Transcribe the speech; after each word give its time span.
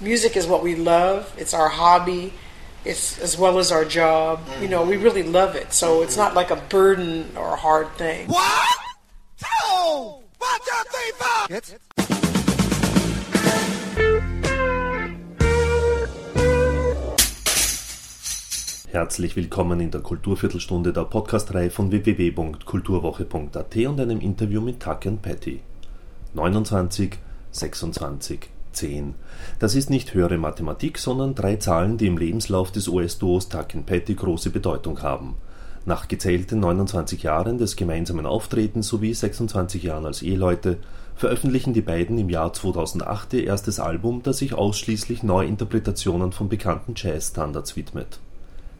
music 0.00 0.36
is 0.36 0.46
what 0.46 0.62
we 0.62 0.74
love. 0.76 1.32
It's 1.36 1.54
our 1.54 1.68
hobby. 1.68 2.32
It's 2.84 3.18
as 3.18 3.36
well 3.36 3.58
as 3.58 3.72
our 3.72 3.84
job. 3.84 4.46
Mm-hmm. 4.46 4.62
You 4.62 4.68
know, 4.68 4.84
we 4.84 4.96
really 4.96 5.22
love 5.22 5.56
it. 5.56 5.72
So 5.72 5.86
mm-hmm. 5.86 6.04
it's 6.04 6.16
not 6.16 6.34
like 6.34 6.50
a 6.50 6.56
burden 6.56 7.30
or 7.36 7.54
a 7.54 7.56
hard 7.56 7.88
thing. 7.96 8.28
What? 8.28 8.78
Two! 9.38 10.22
One, 10.38 10.60
two, 10.64 10.82
three, 10.90 11.12
four! 11.18 11.46
Jetzt? 11.50 11.76
Herzlich 18.90 19.36
willkommen 19.36 19.80
in 19.80 19.90
der 19.90 20.00
Kulturviertelstunde 20.00 20.92
der 20.94 21.04
Podcastreihe 21.04 21.70
von 21.70 21.90
www.kulturwoche.at 21.90 23.76
und 23.76 24.00
einem 24.00 24.20
Interview 24.20 24.62
mit 24.62 24.80
Tuck 24.80 25.06
and 25.06 25.20
Patty. 25.20 25.60
29, 26.34 27.18
26, 27.52 28.48
10. 28.78 29.14
Das 29.58 29.74
ist 29.74 29.90
nicht 29.90 30.14
höhere 30.14 30.38
Mathematik, 30.38 30.98
sondern 30.98 31.34
drei 31.34 31.56
Zahlen, 31.56 31.98
die 31.98 32.06
im 32.06 32.16
Lebenslauf 32.16 32.70
des 32.70 32.88
US-Duos 32.88 33.48
Tuck 33.48 33.74
and 33.74 33.86
Patty 33.86 34.14
große 34.14 34.50
Bedeutung 34.50 35.02
haben. 35.02 35.34
Nach 35.84 36.06
gezählten 36.06 36.60
29 36.60 37.22
Jahren 37.24 37.58
des 37.58 37.74
gemeinsamen 37.74 38.26
Auftretens 38.26 38.88
sowie 38.88 39.14
26 39.14 39.82
Jahren 39.82 40.06
als 40.06 40.22
Eheleute 40.22 40.78
veröffentlichen 41.16 41.72
die 41.72 41.80
beiden 41.80 42.18
im 42.18 42.30
Jahr 42.30 42.52
2008 42.52 43.32
ihr 43.32 43.44
erstes 43.44 43.80
Album, 43.80 44.22
das 44.22 44.38
sich 44.38 44.54
ausschließlich 44.54 45.24
Neuinterpretationen 45.24 46.30
von 46.30 46.48
bekannten 46.48 46.94
Jazz-Standards 46.94 47.74
widmet. 47.74 48.20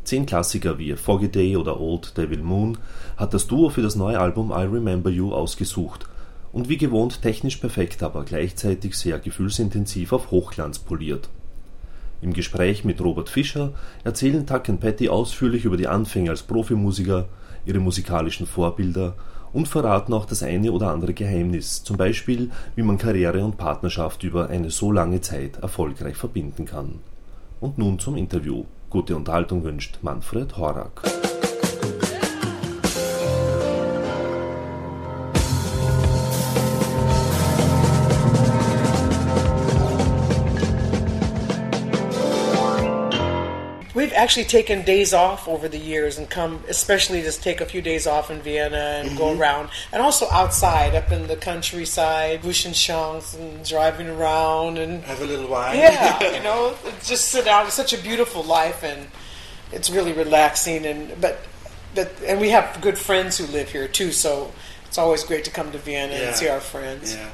Zehn 0.05 0.27
Klassiker 0.27 0.79
wie 0.79 0.95
Foggy 0.95 1.29
Day 1.29 1.57
oder 1.57 1.81
Old 1.81 2.17
Devil 2.17 2.43
Moon 2.43 2.79
hat 3.17 3.35
das 3.35 3.49
Duo 3.49 3.69
für 3.69 3.83
das 3.83 3.97
neue 3.97 4.21
Album 4.21 4.51
I 4.51 4.65
Remember 4.65 5.11
You 5.11 5.33
ausgesucht 5.33 6.09
und 6.53 6.69
wie 6.69 6.77
gewohnt 6.77 7.23
technisch 7.23 7.57
perfekt, 7.57 8.03
aber 8.03 8.25
gleichzeitig 8.25 8.95
sehr 8.97 9.19
gefühlsintensiv 9.19 10.13
auf 10.13 10.31
Hochglanz 10.31 10.79
poliert. 10.79 11.29
Im 12.21 12.33
Gespräch 12.33 12.85
mit 12.85 13.01
Robert 13.01 13.29
Fischer 13.29 13.73
erzählen 14.03 14.47
Tuck 14.47 14.69
and 14.69 14.81
Patty 14.81 15.09
ausführlich 15.09 15.65
über 15.65 15.77
die 15.77 15.87
Anfänge 15.87 16.31
als 16.31 16.43
Profimusiker, 16.43 17.29
ihre 17.65 17.79
musikalischen 17.79 18.47
Vorbilder 18.47 19.15
und 19.53 19.69
verraten 19.69 20.13
auch 20.13 20.27
das 20.27 20.43
eine 20.43 20.73
oder 20.73 20.91
andere 20.91 21.15
Geheimnis, 21.15 21.85
zum 21.85 21.97
Beispiel 21.97 22.51
wie 22.75 22.83
man 22.83 22.99
Karriere 22.99 23.45
und 23.45 23.57
Partnerschaft 23.57 24.23
über 24.25 24.49
eine 24.49 24.71
so 24.71 24.93
lange 24.93 25.21
Zeit 25.21 25.59
erfolgreich 25.59 26.17
verbinden 26.17 26.65
kann. 26.65 27.01
Und 27.61 27.79
nun 27.79 27.99
zum 27.99 28.17
Interview. 28.17 28.65
Gute 28.91 29.17
Unterhaltung 29.17 29.65
wünscht 29.65 29.99
Manfred 30.03 30.57
Horak. 30.57 31.28
Actually 44.19 44.45
taken 44.45 44.83
days 44.83 45.15
off 45.15 45.47
over 45.47 45.69
the 45.69 45.79
years 45.79 46.19
and 46.19 46.29
come, 46.29 46.63
especially 46.69 47.23
just 47.23 47.43
take 47.43 47.61
a 47.61 47.65
few 47.65 47.81
days 47.81 48.07
off 48.07 48.31
in 48.31 48.41
Vienna 48.41 48.77
and 48.77 49.11
mm-hmm. 49.11 49.19
go 49.19 49.39
around, 49.39 49.71
and 49.93 50.03
also 50.03 50.29
outside, 50.31 50.95
up 50.95 51.13
in 51.13 51.29
the 51.29 51.37
countryside, 51.37 52.43
Buschenschanks 52.43 53.39
and 53.39 53.65
driving 53.65 54.09
around 54.09 54.77
and 54.79 55.05
have 55.05 55.23
a 55.23 55.25
little 55.25 55.49
wine. 55.49 55.79
Yeah, 55.79 56.33
you 56.37 56.43
know, 56.43 56.75
just 57.05 57.29
sit 57.29 57.47
out. 57.47 57.67
It's 57.67 57.75
such 57.75 57.93
a 57.93 57.99
beautiful 57.99 58.43
life, 58.43 58.83
and 58.83 59.07
it's 59.73 59.89
really 59.89 60.13
relaxing. 60.13 60.85
And 60.85 61.21
but, 61.21 61.39
but 61.95 62.13
and 62.27 62.41
we 62.41 62.51
have 62.51 62.81
good 62.81 62.99
friends 62.99 63.39
who 63.39 63.47
live 63.47 63.71
here 63.71 63.87
too, 63.87 64.11
so 64.11 64.53
it's 64.87 64.99
always 64.99 65.23
great 65.23 65.45
to 65.45 65.51
come 65.51 65.71
to 65.73 65.79
Vienna 65.79 66.15
yeah. 66.15 66.21
and 66.29 66.37
see 66.37 66.49
our 66.49 66.61
friends. 66.61 67.15
Yeah. 67.15 67.31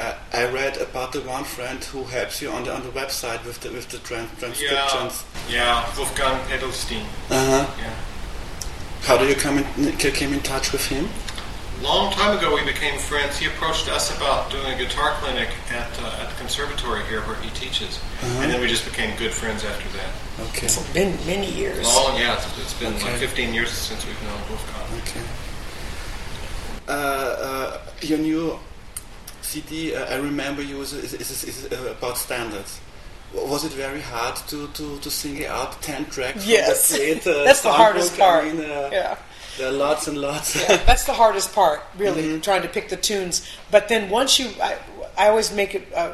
Uh, 0.00 0.14
I 0.32 0.50
read 0.50 0.78
about 0.78 1.12
the 1.12 1.20
one 1.20 1.44
friend 1.44 1.84
who 1.84 2.04
helps 2.04 2.40
you 2.40 2.50
on 2.50 2.64
the 2.64 2.74
on 2.74 2.82
the 2.82 2.88
website 2.88 3.44
with 3.44 3.60
the 3.60 3.70
with 3.70 3.88
the 3.90 3.98
trans- 3.98 4.30
transcriptions. 4.38 5.24
Yeah, 5.46 5.84
yeah, 5.84 5.96
Wolfgang 5.96 6.40
Edelstein. 6.48 7.04
Uh 7.28 7.44
huh. 7.52 7.66
Yeah. 7.76 7.94
How 9.02 9.18
do 9.18 9.26
you 9.26 9.34
come 9.34 9.58
in, 9.58 9.96
came 9.98 10.32
in 10.32 10.40
touch 10.40 10.72
with 10.72 10.86
him? 10.86 11.04
Long 11.82 12.12
time 12.12 12.38
ago, 12.38 12.54
we 12.54 12.64
became 12.64 12.98
friends. 12.98 13.38
He 13.38 13.46
approached 13.46 13.88
us 13.90 14.14
about 14.16 14.50
doing 14.50 14.72
a 14.72 14.78
guitar 14.78 15.12
clinic 15.20 15.48
at, 15.70 15.90
uh, 16.00 16.20
at 16.20 16.30
the 16.30 16.36
conservatory 16.36 17.02
here 17.04 17.20
where 17.22 17.36
he 17.36 17.50
teaches, 17.50 17.98
uh-huh. 17.98 18.42
and 18.42 18.52
then 18.52 18.60
we 18.60 18.68
just 18.68 18.86
became 18.86 19.16
good 19.18 19.32
friends 19.32 19.64
after 19.64 19.88
that. 19.98 20.48
Okay. 20.48 20.66
It's 20.66 20.92
been 20.94 21.12
many 21.26 21.50
years. 21.52 21.84
Long, 21.84 22.16
yeah, 22.16 22.36
it's, 22.36 22.46
it's 22.58 22.78
been 22.80 22.94
okay. 22.94 23.12
like 23.12 23.20
15 23.20 23.52
years 23.52 23.70
since 23.70 24.06
we've 24.06 24.22
known 24.24 24.40
Wolfgang. 24.48 24.88
Okay. 25.04 25.24
Uh, 26.88 26.92
uh 26.92 27.80
your 28.02 28.18
new 28.18 28.58
CD, 29.42 29.94
uh, 29.94 30.04
I 30.06 30.16
remember 30.16 30.62
you 30.62 30.80
is, 30.80 30.92
is, 30.92 31.14
is, 31.14 31.44
is 31.44 31.72
about 31.72 32.16
standards. 32.16 32.80
Was 33.34 33.64
it 33.64 33.72
very 33.72 34.00
hard 34.00 34.36
to, 34.48 34.66
to, 34.68 34.98
to 34.98 35.10
sing 35.10 35.46
out 35.46 35.80
10 35.82 36.06
tracks? 36.06 36.46
Yes. 36.46 36.90
That 36.90 37.26
uh, 37.26 37.44
that's 37.44 37.62
the 37.62 37.72
hardest 37.72 38.18
part. 38.18 38.44
I 38.44 38.52
mean, 38.52 38.60
uh, 38.62 38.90
yeah. 38.92 39.16
There 39.58 39.68
are 39.68 39.72
lots 39.72 40.08
and 40.08 40.18
lots. 40.18 40.56
Yeah, 40.56 40.76
that's 40.86 41.04
the 41.04 41.12
hardest 41.12 41.54
part, 41.54 41.82
really, 41.96 42.22
mm-hmm. 42.22 42.40
trying 42.40 42.62
to 42.62 42.68
pick 42.68 42.88
the 42.88 42.96
tunes. 42.96 43.46
But 43.70 43.88
then 43.88 44.08
once 44.08 44.38
you, 44.38 44.50
I, 44.62 44.78
I 45.18 45.28
always 45.28 45.52
make 45.52 45.74
it 45.74 45.92
uh, 45.94 46.12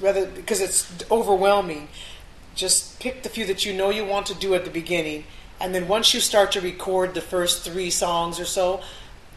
rather 0.00 0.26
because 0.26 0.60
it's 0.60 0.90
overwhelming. 1.10 1.88
Just 2.54 3.00
pick 3.00 3.22
the 3.22 3.28
few 3.28 3.46
that 3.46 3.64
you 3.64 3.72
know 3.72 3.90
you 3.90 4.04
want 4.04 4.26
to 4.26 4.34
do 4.34 4.54
at 4.54 4.64
the 4.64 4.70
beginning, 4.70 5.24
and 5.60 5.74
then 5.74 5.86
once 5.88 6.14
you 6.14 6.20
start 6.20 6.52
to 6.52 6.60
record 6.60 7.14
the 7.14 7.20
first 7.20 7.62
three 7.62 7.90
songs 7.90 8.38
or 8.38 8.44
so, 8.44 8.80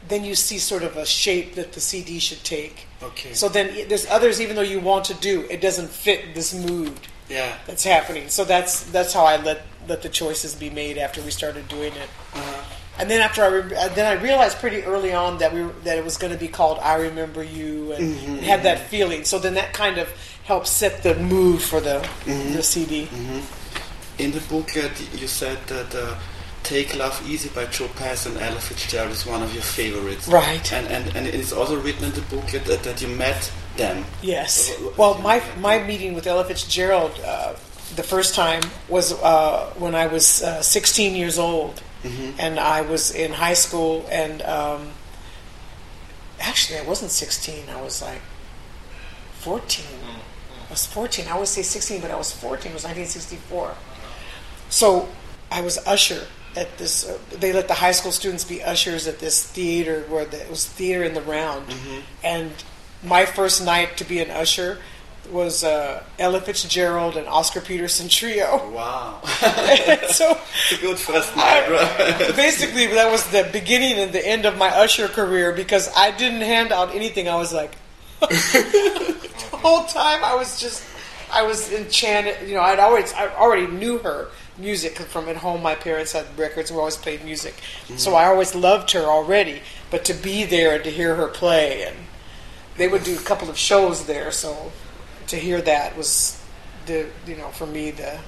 then 0.07 0.23
you 0.23 0.35
see 0.35 0.57
sort 0.57 0.83
of 0.83 0.97
a 0.97 1.05
shape 1.05 1.55
that 1.55 1.73
the 1.73 1.79
CD 1.79 2.19
should 2.19 2.43
take. 2.43 2.87
Okay. 3.01 3.33
So 3.33 3.49
then 3.49 3.87
there's 3.87 4.07
others, 4.07 4.39
even 4.39 4.55
though 4.55 4.61
you 4.61 4.79
want 4.79 5.05
to 5.05 5.13
do, 5.15 5.45
it 5.49 5.61
doesn't 5.61 5.89
fit 5.89 6.35
this 6.35 6.53
mood. 6.53 6.93
Yeah. 7.29 7.57
That's 7.65 7.83
happening. 7.83 8.29
So 8.29 8.45
that's 8.45 8.83
that's 8.91 9.13
how 9.13 9.25
I 9.25 9.37
let 9.37 9.63
let 9.87 10.01
the 10.01 10.09
choices 10.09 10.55
be 10.55 10.69
made 10.69 10.97
after 10.97 11.21
we 11.21 11.31
started 11.31 11.67
doing 11.67 11.93
it. 11.93 12.09
Uh-huh. 12.33 12.63
And 12.97 13.09
then 13.09 13.21
after 13.21 13.43
I 13.43 13.47
re- 13.47 13.75
uh, 13.75 13.89
then 13.89 14.05
I 14.05 14.21
realized 14.21 14.59
pretty 14.59 14.83
early 14.83 15.13
on 15.13 15.39
that 15.39 15.53
we 15.53 15.63
that 15.83 15.97
it 15.97 16.03
was 16.03 16.17
going 16.17 16.33
to 16.33 16.39
be 16.39 16.47
called 16.47 16.79
"I 16.79 16.95
Remember 16.95 17.43
You" 17.43 17.91
and 17.93 18.15
mm-hmm, 18.15 18.35
had 18.37 18.63
that 18.63 18.77
mm-hmm. 18.77 18.87
feeling. 18.87 19.23
So 19.25 19.39
then 19.39 19.55
that 19.55 19.73
kind 19.73 19.97
of 19.97 20.09
helped 20.43 20.67
set 20.67 21.03
the 21.03 21.15
mood 21.15 21.61
for 21.61 21.81
the 21.81 21.99
mm-hmm. 21.99 22.53
the 22.53 22.63
CD. 22.63 23.05
Mm-hmm. 23.07 24.21
In 24.21 24.31
the 24.31 24.39
booklet, 24.41 24.93
you 25.19 25.27
said 25.27 25.57
that. 25.67 25.93
Uh, 25.93 26.15
Take 26.65 26.95
Love 26.95 27.21
Easy 27.29 27.49
by 27.49 27.65
Joe 27.65 27.87
Pass 27.89 28.25
and 28.25 28.37
Ella 28.37 28.59
Fitzgerald 28.59 29.11
is 29.11 29.23
one 29.23 29.43
of 29.43 29.53
your 29.53 29.61
favorites. 29.61 30.27
Right. 30.27 30.73
And, 30.73 30.87
and, 30.87 31.15
and 31.15 31.27
it's 31.27 31.53
also 31.53 31.79
written 31.79 32.05
in 32.05 32.11
the 32.11 32.21
booklet 32.21 32.65
that, 32.65 32.81
that 32.81 33.01
you 33.03 33.07
met 33.07 33.51
them. 33.77 34.03
Yes. 34.23 34.73
Well, 34.97 35.19
my, 35.19 35.43
my 35.59 35.77
meeting 35.83 36.15
with 36.15 36.25
Ella 36.25 36.43
Fitzgerald 36.43 37.11
uh, 37.23 37.53
the 37.95 38.01
first 38.01 38.33
time 38.33 38.63
was 38.89 39.13
uh, 39.21 39.71
when 39.77 39.93
I 39.93 40.07
was 40.07 40.41
uh, 40.41 40.63
16 40.63 41.15
years 41.15 41.37
old. 41.37 41.83
Mm-hmm. 42.03 42.39
And 42.39 42.59
I 42.59 42.81
was 42.81 43.13
in 43.13 43.31
high 43.33 43.53
school, 43.53 44.05
and 44.11 44.41
um, 44.43 44.89
actually, 46.39 46.77
I 46.77 46.83
wasn't 46.83 47.09
16. 47.11 47.69
I 47.69 47.81
was 47.81 48.01
like 48.01 48.21
14. 49.39 49.85
I 50.67 50.71
was 50.71 50.85
14. 50.87 51.27
I 51.27 51.31
always 51.31 51.49
say 51.49 51.61
16, 51.61 52.01
but 52.01 52.11
I 52.11 52.15
was 52.15 52.31
14. 52.31 52.71
It 52.71 52.75
was 52.75 52.83
1964. 52.83 53.75
So 54.69 55.09
I 55.51 55.61
was 55.61 55.77
usher 55.87 56.27
at 56.55 56.77
this. 56.77 57.07
Uh, 57.07 57.17
they 57.31 57.53
let 57.53 57.67
the 57.67 57.73
high 57.73 57.91
school 57.91 58.11
students 58.11 58.43
be 58.43 58.63
ushers 58.63 59.07
at 59.07 59.19
this 59.19 59.43
theater 59.45 60.03
where 60.09 60.25
the, 60.25 60.41
it 60.41 60.49
was 60.49 60.65
theater 60.65 61.03
in 61.03 61.13
the 61.13 61.21
round. 61.21 61.67
Mm-hmm. 61.67 61.99
And 62.23 62.51
my 63.03 63.25
first 63.25 63.63
night 63.63 63.97
to 63.97 64.03
be 64.03 64.19
an 64.19 64.31
usher 64.31 64.79
was 65.31 65.63
uh, 65.63 66.03
Ella 66.19 66.39
Fitzgerald 66.41 67.17
and 67.17 67.27
Oscar 67.27 67.61
Peterson 67.61 68.07
trio. 68.07 68.69
Wow! 68.71 69.21
so 70.09 70.37
it's 70.69 70.71
a 70.73 70.77
good 70.81 70.99
first 70.99 71.35
night. 71.35 71.69
Right? 71.69 72.17
basically, 72.35 72.87
that 72.87 73.11
was 73.11 73.25
the 73.31 73.49
beginning 73.51 73.93
and 73.93 74.13
the 74.13 74.25
end 74.25 74.45
of 74.45 74.57
my 74.57 74.69
usher 74.69 75.07
career 75.07 75.51
because 75.51 75.89
I 75.95 76.11
didn't 76.11 76.41
hand 76.41 76.71
out 76.71 76.93
anything. 76.93 77.27
I 77.27 77.35
was 77.35 77.53
like, 77.53 77.75
the 78.19 79.17
whole 79.51 79.83
time 79.85 80.23
I 80.23 80.35
was 80.35 80.59
just, 80.59 80.83
I 81.31 81.43
was 81.43 81.71
enchanted. 81.71 82.47
You 82.47 82.55
know, 82.55 82.61
I'd 82.61 82.79
always, 82.79 83.13
I 83.13 83.27
already 83.35 83.67
knew 83.67 83.97
her 83.99 84.29
music 84.57 84.97
from 84.97 85.27
at 85.29 85.37
home. 85.37 85.61
My 85.61 85.75
parents 85.75 86.13
had 86.13 86.25
records, 86.37 86.69
and 86.69 86.77
we 86.77 86.79
always 86.79 86.97
played 86.97 87.23
music, 87.23 87.55
mm-hmm. 87.55 87.97
so 87.97 88.15
I 88.15 88.25
always 88.25 88.55
loved 88.55 88.91
her 88.91 89.01
already. 89.01 89.61
But 89.91 90.05
to 90.05 90.13
be 90.13 90.43
there 90.43 90.75
and 90.75 90.83
to 90.83 90.89
hear 90.89 91.15
her 91.15 91.27
play, 91.27 91.83
and 91.83 91.95
they 92.77 92.87
would 92.87 93.03
do 93.03 93.17
a 93.17 93.21
couple 93.21 93.49
of 93.49 93.57
shows 93.57 94.05
there, 94.05 94.31
so 94.31 94.71
to 95.27 95.35
hear 95.37 95.61
that 95.61 95.97
was 95.97 96.41
the 96.85 97.07
you 97.25 97.35
know 97.35 97.49
for 97.49 97.65
me 97.65 97.91
the 97.91 98.19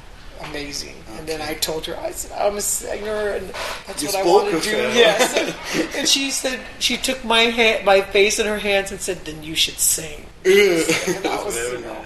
amazing. 0.45 0.95
Okay. 1.09 1.19
And 1.19 1.27
then 1.27 1.41
I 1.41 1.55
told 1.55 1.85
her, 1.87 1.97
I 1.97 2.11
said, 2.11 2.37
I'm 2.39 2.57
a 2.57 2.61
singer, 2.61 3.31
and 3.31 3.49
that's 3.85 4.01
you 4.01 4.09
what 4.09 4.17
I 4.17 4.23
want 4.23 4.63
to 4.63 4.69
do. 4.69 4.77
Yes. 4.77 5.95
and 5.95 6.07
she 6.07 6.31
said, 6.31 6.59
she 6.79 6.97
took 6.97 7.23
my 7.23 7.41
hand, 7.41 7.85
my 7.85 8.01
face 8.01 8.39
in 8.39 8.45
her 8.45 8.59
hands, 8.59 8.91
and 8.91 8.99
said, 8.99 9.25
"Then 9.25 9.43
you 9.43 9.55
should 9.55 9.79
sing." 9.79 10.25
and 10.45 11.23
that 11.23 11.41
was, 11.43 11.57
you 11.57 11.81
know, 11.81 12.05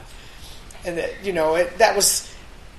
and 0.86 0.98
that 0.98 1.12
you 1.24 1.34
know, 1.34 1.56
it, 1.56 1.78
that 1.78 1.96
was 1.96 2.31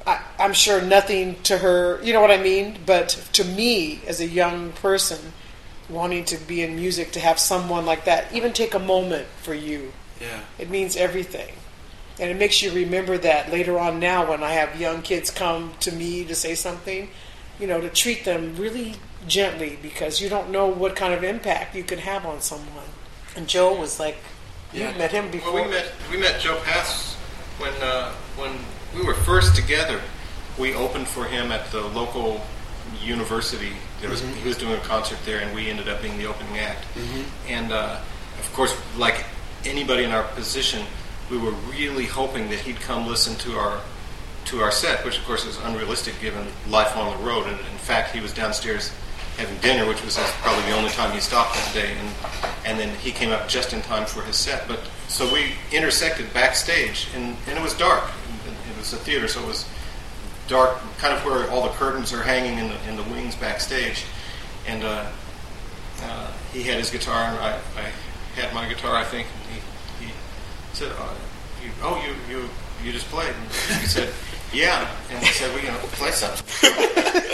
I, 0.06 0.20
am 0.38 0.52
sure 0.52 0.81
nothing 0.82 1.37
to 1.44 1.58
her, 1.58 2.00
you 2.02 2.12
know 2.12 2.20
what 2.20 2.31
I 2.31 2.43
mean? 2.43 2.78
But 2.87 3.08
to 3.34 3.44
me, 3.44 4.00
as 4.06 4.20
a 4.20 4.26
young 4.26 4.72
person, 4.72 5.19
wanting 5.88 6.25
to 6.26 6.37
be 6.37 6.62
in 6.62 6.76
music, 6.76 7.12
to 7.12 7.20
have 7.20 7.38
someone 7.38 7.84
like 7.87 8.04
that, 8.06 8.32
even 8.32 8.52
take 8.52 8.75
a 8.75 8.78
moment 8.78 9.26
for 9.43 9.54
you, 9.54 9.93
yeah, 10.20 10.40
it 10.58 10.70
means 10.70 10.96
everything. 10.96 11.54
and 12.20 12.31
it 12.31 12.37
makes 12.37 12.62
you 12.62 12.70
remember 12.72 13.16
that 13.19 13.50
later 13.50 13.78
on. 13.78 13.99
Now, 13.99 14.28
when 14.28 14.43
I 14.43 14.52
have 14.52 14.78
young 14.78 15.02
kids 15.02 15.31
come 15.31 15.72
to 15.81 15.90
me 15.90 16.25
to 16.26 16.34
say 16.34 16.55
something, 16.55 17.08
you 17.58 17.66
know, 17.66 17.81
to 17.81 17.88
treat 17.88 18.25
them 18.25 18.55
really 18.56 18.96
gently 19.26 19.78
because 19.82 20.20
you 20.20 20.28
don't 20.28 20.50
know 20.50 20.66
what 20.66 20.94
kind 20.94 21.14
of 21.14 21.25
impact 21.25 21.75
you 21.75 21.82
can 21.84 21.98
have 21.98 22.26
on 22.26 22.40
someone. 22.40 22.90
And 23.34 23.48
Joe 23.48 23.75
was 23.78 23.98
like, 23.98 24.16
you 24.72 24.81
Yeah. 24.82 24.96
met 24.98 25.10
him 25.10 25.31
before. 25.31 25.55
Well, 25.55 25.64
we 25.64 25.70
met 25.70 25.93
we 26.10 26.16
met 26.19 26.40
Joe 26.40 26.60
Pass 26.64 27.12
when 27.62 27.73
uh, 27.81 28.11
when 28.37 28.53
we 28.94 29.06
were 29.06 29.14
first 29.14 29.55
together. 29.55 30.00
We 30.59 30.75
opened 30.75 31.09
for 31.09 31.25
him 31.25 31.50
at 31.50 31.70
the 31.70 31.81
local 31.81 32.43
university. 33.00 33.73
There 34.00 34.11
was 34.11 34.20
he 34.20 34.49
was 34.49 34.59
doing 34.59 34.75
a 34.75 34.85
concert 34.85 35.19
there, 35.25 35.41
and 35.41 35.55
we 35.55 35.70
ended 35.70 35.88
up 35.88 36.03
being 36.03 36.19
the 36.19 36.26
opening 36.26 36.59
act. 36.59 36.85
And 37.49 37.73
uh, 37.73 38.00
of 38.38 38.53
course, 38.53 38.76
like 38.99 39.25
anybody 39.64 40.05
in 40.05 40.11
our 40.11 40.25
position, 40.35 40.85
we 41.31 41.38
were 41.38 41.53
really 41.70 42.05
hoping 42.05 42.50
that 42.50 42.59
he'd 42.59 42.81
come 42.81 43.06
listen 43.06 43.37
to 43.37 43.56
our 43.56 43.81
to 44.47 44.61
our 44.61 44.73
set, 44.73 45.05
which 45.05 45.19
of 45.19 45.25
course 45.25 45.47
is 45.47 45.56
unrealistic 45.62 46.20
given 46.20 46.47
life 46.69 46.97
on 46.97 47.17
the 47.17 47.25
road. 47.25 47.47
And 47.47 47.58
in 47.58 47.79
fact, 47.79 48.12
he 48.12 48.20
was 48.20 48.35
downstairs 48.35 48.91
having 49.37 49.56
dinner, 49.58 49.87
which 49.87 50.02
was 50.05 50.17
probably 50.43 50.62
the 50.70 50.76
only 50.76 50.90
time 50.90 51.12
he 51.12 51.20
stopped 51.20 51.55
that 51.55 51.75
day. 51.75 51.94
And 51.99 52.08
and 52.64 52.79
then 52.79 52.94
he 52.96 53.11
came 53.11 53.31
up 53.31 53.49
just 53.49 53.73
in 53.73 53.82
time 53.82 54.06
for 54.06 54.23
his 54.23 54.37
set. 54.37 54.69
But 54.69 54.81
so 55.08 55.32
we 55.32 55.52
intersected 55.73 56.32
backstage, 56.32 57.08
and, 57.14 57.37
and 57.49 57.58
it 57.58 57.62
was 57.62 57.75
dark. 57.75 58.05
It 58.70 58.76
was 58.79 58.93
a 58.93 58.96
theater, 58.96 59.29
so 59.29 59.43
it 59.43 59.46
was 59.46 59.69
dark, 60.49 60.79
kind 60.99 61.14
of 61.14 61.25
where 61.25 61.50
all 61.50 61.62
the 61.62 61.70
curtains 61.70 62.12
are 62.12 62.23
hanging 62.23 62.58
in 62.58 62.69
the 62.69 62.88
in 62.88 62.96
the 62.96 63.02
wings 63.14 63.34
backstage. 63.34 64.05
And 64.67 64.84
uh, 64.84 65.06
uh, 66.02 66.31
he 66.52 66.62
had 66.62 66.79
his 66.79 66.90
guitar, 66.90 67.25
and 67.25 67.38
I, 67.38 67.58
I 67.76 68.40
had 68.40 68.55
my 68.55 68.69
guitar, 68.69 68.94
I 68.96 69.05
think. 69.05 69.26
And 69.26 69.56
he, 69.56 70.06
he 70.06 70.12
said, 70.73 70.93
uh, 70.93 71.14
you, 71.62 71.70
"Oh, 71.82 72.02
you 72.06 72.14
you 72.34 72.49
you 72.84 72.93
just 72.93 73.06
played." 73.08 73.34
And 73.70 73.81
he 73.81 73.87
said, 73.87 74.12
"Yeah." 74.52 74.88
And 75.10 75.19
he 75.22 75.32
said, 75.32 75.50
"Well, 75.54 75.62
you 75.64 75.70
know, 75.70 75.78
play 75.99 76.10
something." 76.12 76.44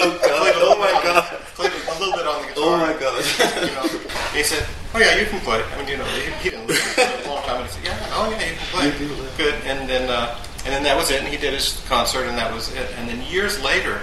Oh 0.00 0.14
God! 0.22 0.52
Oh 0.56 0.78
my 0.78 0.86
bit 0.86 0.94
on 0.94 1.02
the- 1.02 1.20
God! 1.20 1.24
Played 1.58 1.72
a 1.72 1.98
little 1.98 2.16
bit 2.16 2.26
on 2.26 2.42
the 2.42 2.48
guitar. 2.48 2.64
Oh 2.64 2.76
my 2.78 2.94
God! 2.98 3.18
You 3.66 3.74
know, 3.74 4.00
he 4.32 4.42
said, 4.44 4.64
"Oh 4.94 4.98
yeah, 5.00 5.18
you 5.18 5.26
can 5.26 5.40
play." 5.40 5.60
I 5.62 5.78
mean, 5.78 5.88
you 5.88 5.96
know, 5.96 6.04
he, 6.04 6.30
he 6.42 6.50
didn't 6.50 6.66
listen 6.68 7.04
for 7.06 7.28
a 7.28 7.34
long 7.34 7.42
time, 7.44 7.56
and 7.62 7.66
he 7.66 7.72
said, 7.74 7.84
"Yeah, 7.84 8.14
oh 8.14 8.30
yeah, 8.30 8.46
you 8.50 8.56
can 8.56 8.66
play." 8.70 8.86
You 8.86 9.08
can. 9.14 9.36
Good, 9.36 9.54
and 9.66 9.88
then 9.90 10.08
uh, 10.08 10.38
and 10.64 10.72
then 10.72 10.82
that 10.84 10.96
was 10.96 11.10
it. 11.10 11.18
And 11.18 11.28
he 11.28 11.36
did 11.36 11.52
his 11.54 11.82
concert, 11.88 12.24
and 12.26 12.38
that 12.38 12.52
was 12.54 12.72
it. 12.74 12.88
And 12.96 13.08
then 13.08 13.20
years 13.26 13.60
later, 13.62 14.00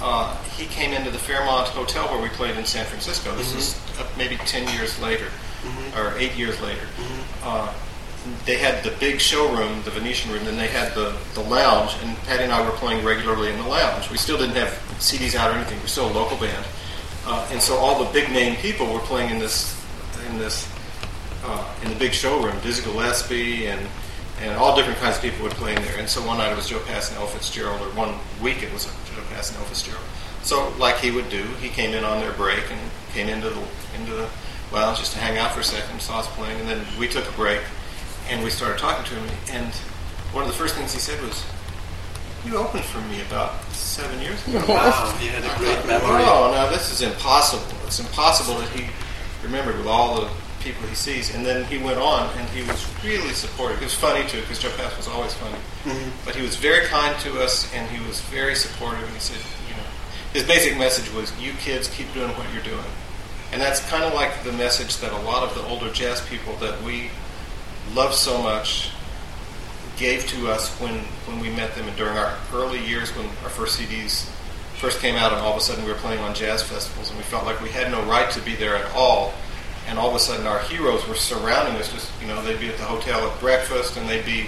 uh, 0.00 0.36
he 0.56 0.66
came 0.66 0.92
into 0.92 1.10
the 1.10 1.18
Fairmont 1.18 1.68
Hotel 1.68 2.06
where 2.06 2.22
we 2.22 2.28
played 2.30 2.56
in 2.56 2.64
San 2.64 2.84
Francisco. 2.86 3.34
This 3.34 3.52
is 3.54 3.74
uh, 3.98 4.06
maybe 4.16 4.36
ten 4.46 4.62
years 4.78 4.98
later, 5.02 5.26
or 5.96 6.14
eight 6.18 6.36
years 6.36 6.60
later. 6.62 6.86
Uh, 7.42 7.72
they 8.44 8.58
had 8.58 8.84
the 8.84 8.90
big 8.98 9.20
showroom, 9.20 9.82
the 9.82 9.90
Venetian 9.90 10.32
room, 10.32 10.44
then 10.44 10.56
they 10.56 10.68
had 10.68 10.94
the, 10.94 11.16
the 11.34 11.40
lounge, 11.40 11.96
and 12.02 12.16
Patty 12.18 12.44
and 12.44 12.52
I 12.52 12.64
were 12.64 12.76
playing 12.76 13.04
regularly 13.04 13.50
in 13.50 13.58
the 13.58 13.68
lounge. 13.68 14.10
We 14.10 14.16
still 14.16 14.38
didn't 14.38 14.56
have 14.56 14.70
CDs 14.98 15.34
out 15.34 15.50
or 15.50 15.54
anything. 15.54 15.78
We're 15.80 15.86
still 15.86 16.10
a 16.10 16.14
local 16.14 16.36
band, 16.38 16.64
uh, 17.26 17.48
and 17.50 17.60
so 17.60 17.76
all 17.76 18.02
the 18.02 18.10
big 18.12 18.30
name 18.30 18.56
people 18.56 18.92
were 18.92 19.00
playing 19.00 19.30
in 19.30 19.38
this 19.38 19.74
in 20.28 20.38
this 20.38 20.68
uh, 21.44 21.74
in 21.82 21.90
the 21.90 21.96
big 21.96 22.12
showroom. 22.12 22.58
Dizzy 22.60 22.82
Gillespie 22.82 23.66
and 23.66 23.86
and 24.40 24.56
all 24.56 24.76
different 24.76 24.98
kinds 24.98 25.16
of 25.16 25.22
people 25.22 25.42
would 25.44 25.52
play 25.52 25.74
in 25.74 25.82
there. 25.82 25.98
And 25.98 26.08
so 26.08 26.24
one 26.26 26.38
night 26.38 26.52
it 26.52 26.56
was 26.56 26.68
Joe 26.68 26.80
Pass 26.80 27.08
and 27.10 27.18
Ella 27.18 27.28
Fitzgerald, 27.28 27.80
or 27.80 27.86
one 27.96 28.14
week 28.42 28.62
it 28.62 28.72
was 28.72 28.84
Joe 28.84 29.22
Pass 29.30 29.48
and 29.50 29.58
Ella 29.58 29.66
Fitzgerald. 29.68 30.04
So 30.42 30.72
like 30.78 30.98
he 30.98 31.10
would 31.10 31.28
do, 31.30 31.42
he 31.60 31.68
came 31.68 31.94
in 31.94 32.04
on 32.04 32.20
their 32.20 32.32
break 32.32 32.70
and 32.70 32.80
came 33.12 33.28
into 33.28 33.50
the 33.50 33.62
into 33.98 34.12
the 34.12 34.28
lounge 34.72 34.98
just 34.98 35.12
to 35.12 35.18
hang 35.18 35.38
out 35.38 35.52
for 35.52 35.60
a 35.60 35.64
second, 35.64 36.00
saw 36.00 36.20
us 36.20 36.26
playing, 36.28 36.60
and 36.60 36.68
then 36.68 36.84
we 36.98 37.08
took 37.08 37.28
a 37.28 37.32
break 37.32 37.60
and 38.28 38.42
we 38.42 38.50
started 38.50 38.78
talking 38.78 39.04
to 39.04 39.14
him. 39.14 39.28
And 39.50 39.72
one 40.32 40.44
of 40.44 40.48
the 40.48 40.56
first 40.56 40.74
things 40.74 40.92
he 40.92 41.00
said 41.00 41.20
was, 41.22 41.44
"You 42.44 42.56
opened 42.56 42.84
for 42.84 43.00
me 43.02 43.20
about 43.22 43.62
seven 43.72 44.20
years 44.20 44.46
ago." 44.46 44.62
Wow! 44.68 45.14
He 45.18 45.28
had 45.28 45.44
a 45.44 45.58
great 45.58 45.86
memory. 45.86 46.24
Oh 46.24 46.50
no, 46.52 46.70
this 46.70 46.92
is 46.92 47.02
impossible. 47.02 47.76
It's 47.86 48.00
impossible 48.00 48.58
that 48.58 48.68
he 48.70 48.88
remembered 49.42 49.78
with 49.78 49.86
all 49.86 50.20
the 50.20 50.28
people 50.60 50.86
he 50.88 50.94
sees. 50.96 51.32
And 51.34 51.46
then 51.46 51.64
he 51.64 51.78
went 51.78 51.98
on, 51.98 52.28
and 52.38 52.48
he 52.50 52.62
was 52.62 52.84
really 53.04 53.32
supportive. 53.32 53.78
He 53.78 53.84
was 53.84 53.94
funny 53.94 54.26
too, 54.28 54.40
because 54.40 54.58
Joe 54.58 54.72
Pass 54.76 54.96
was 54.96 55.06
always 55.06 55.32
funny. 55.34 55.58
Mm-hmm. 55.84 56.10
But 56.24 56.34
he 56.34 56.42
was 56.42 56.56
very 56.56 56.86
kind 56.86 57.16
to 57.20 57.40
us, 57.40 57.72
and 57.72 57.88
he 57.88 58.04
was 58.06 58.20
very 58.22 58.56
supportive. 58.56 59.04
And 59.04 59.12
he 59.12 59.20
said, 59.20 59.38
you 59.68 59.76
know, 59.76 59.86
his 60.32 60.42
basic 60.42 60.76
message 60.76 61.12
was, 61.12 61.32
"You 61.38 61.52
kids 61.52 61.88
keep 61.88 62.12
doing 62.12 62.30
what 62.30 62.52
you're 62.52 62.64
doing." 62.64 62.90
And 63.52 63.62
that's 63.62 63.80
kind 63.88 64.02
of 64.02 64.12
like 64.12 64.42
the 64.42 64.52
message 64.52 64.96
that 64.98 65.12
a 65.12 65.22
lot 65.22 65.44
of 65.44 65.54
the 65.54 65.62
older 65.68 65.90
jazz 65.92 66.20
people 66.28 66.56
that 66.56 66.82
we 66.82 67.10
love 67.94 68.14
so 68.14 68.40
much 68.42 68.90
gave 69.96 70.26
to 70.28 70.48
us 70.48 70.70
when, 70.80 70.94
when 71.26 71.40
we 71.40 71.48
met 71.50 71.74
them 71.74 71.86
and 71.88 71.96
during 71.96 72.16
our 72.16 72.36
early 72.52 72.84
years 72.84 73.10
when 73.16 73.24
our 73.44 73.48
first 73.48 73.78
CDs 73.78 74.26
first 74.76 75.00
came 75.00 75.14
out 75.14 75.32
and 75.32 75.40
all 75.40 75.52
of 75.52 75.56
a 75.56 75.60
sudden 75.60 75.82
we 75.84 75.90
were 75.90 75.96
playing 75.98 76.20
on 76.20 76.34
jazz 76.34 76.62
festivals 76.62 77.08
and 77.08 77.16
we 77.18 77.24
felt 77.24 77.44
like 77.46 77.58
we 77.62 77.70
had 77.70 77.90
no 77.90 78.02
right 78.04 78.30
to 78.30 78.40
be 78.42 78.54
there 78.56 78.76
at 78.76 78.84
all 78.94 79.32
and 79.88 79.98
all 79.98 80.10
of 80.10 80.14
a 80.14 80.18
sudden 80.18 80.46
our 80.46 80.58
heroes 80.64 81.06
were 81.08 81.14
surrounding 81.14 81.74
us 81.76 81.90
just 81.92 82.10
you 82.20 82.26
know 82.26 82.42
they'd 82.42 82.60
be 82.60 82.68
at 82.68 82.76
the 82.76 82.84
hotel 82.84 83.26
at 83.30 83.40
breakfast 83.40 83.96
and 83.96 84.06
they'd 84.08 84.26
be 84.26 84.46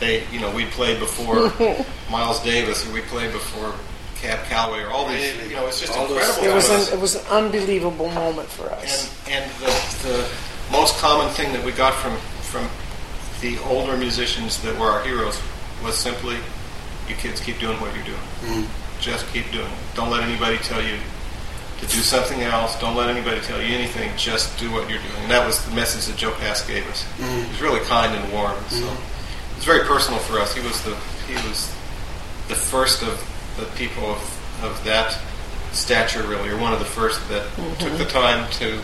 they 0.00 0.26
you 0.30 0.38
know 0.40 0.54
we'd 0.54 0.68
played 0.72 0.98
before 0.98 1.50
Miles 2.10 2.42
Davis 2.42 2.86
or 2.86 2.92
we 2.92 3.00
played 3.02 3.32
before 3.32 3.72
Cab 4.16 4.44
Calloway 4.46 4.82
or 4.82 4.90
all 4.90 5.08
these 5.08 5.34
you 5.48 5.54
know 5.54 5.66
it's 5.66 5.80
just 5.80 5.96
All 5.96 6.06
those- 6.08 6.18
incredible 6.18 6.44
It 6.50 6.54
was 6.54 6.66
to 6.68 6.74
us. 6.74 6.88
an, 6.92 6.98
it 6.98 7.00
was 7.00 7.14
an 7.14 7.26
unbelievable 7.30 8.10
moment 8.10 8.48
for 8.50 8.70
us. 8.70 9.08
And, 9.28 9.44
and 9.44 9.50
the, 9.60 10.08
the 10.08 10.28
most 10.70 10.98
common 10.98 11.32
thing 11.34 11.52
that 11.54 11.64
we 11.64 11.72
got 11.72 11.94
from, 11.94 12.16
from 12.54 12.70
the 13.40 13.58
older 13.64 13.96
musicians 13.96 14.62
that 14.62 14.78
were 14.78 14.86
our 14.86 15.02
heroes 15.02 15.42
was 15.82 15.98
simply, 15.98 16.36
you 17.08 17.16
kids 17.16 17.40
keep 17.40 17.58
doing 17.58 17.80
what 17.80 17.92
you're 17.96 18.04
doing. 18.04 18.26
Mm-hmm. 18.46 19.00
Just 19.00 19.26
keep 19.32 19.50
doing 19.50 19.66
it. 19.66 19.78
Don't 19.96 20.08
let 20.08 20.22
anybody 20.22 20.56
tell 20.58 20.80
you 20.80 20.96
to 21.80 21.86
do 21.86 21.98
something 21.98 22.42
else. 22.42 22.78
Don't 22.78 22.94
let 22.94 23.10
anybody 23.10 23.40
tell 23.40 23.60
you 23.60 23.74
anything. 23.74 24.08
Just 24.16 24.56
do 24.60 24.70
what 24.70 24.88
you're 24.88 25.02
doing. 25.02 25.22
And 25.26 25.30
that 25.32 25.44
was 25.44 25.64
the 25.66 25.74
message 25.74 26.06
that 26.06 26.16
Joe 26.16 26.30
Pass 26.38 26.64
gave 26.64 26.86
us. 26.86 27.02
Mm-hmm. 27.18 27.42
He 27.42 27.50
was 27.50 27.60
really 27.60 27.80
kind 27.80 28.14
and 28.14 28.32
warm. 28.32 28.54
So 28.68 28.86
mm-hmm. 28.86 29.50
it 29.50 29.56
was 29.56 29.64
very 29.64 29.84
personal 29.84 30.20
for 30.20 30.38
us. 30.38 30.54
He 30.54 30.62
was 30.62 30.80
the 30.84 30.94
he 31.26 31.34
was 31.48 31.74
the 32.46 32.54
first 32.54 33.02
of 33.02 33.18
the 33.58 33.66
people 33.74 34.04
of, 34.04 34.62
of 34.62 34.84
that 34.84 35.18
stature, 35.72 36.22
really, 36.22 36.50
or 36.50 36.56
one 36.56 36.72
of 36.72 36.78
the 36.78 36.84
first 36.84 37.18
that 37.30 37.50
took 37.80 37.98
the 37.98 38.04
time 38.04 38.48
to 38.62 38.80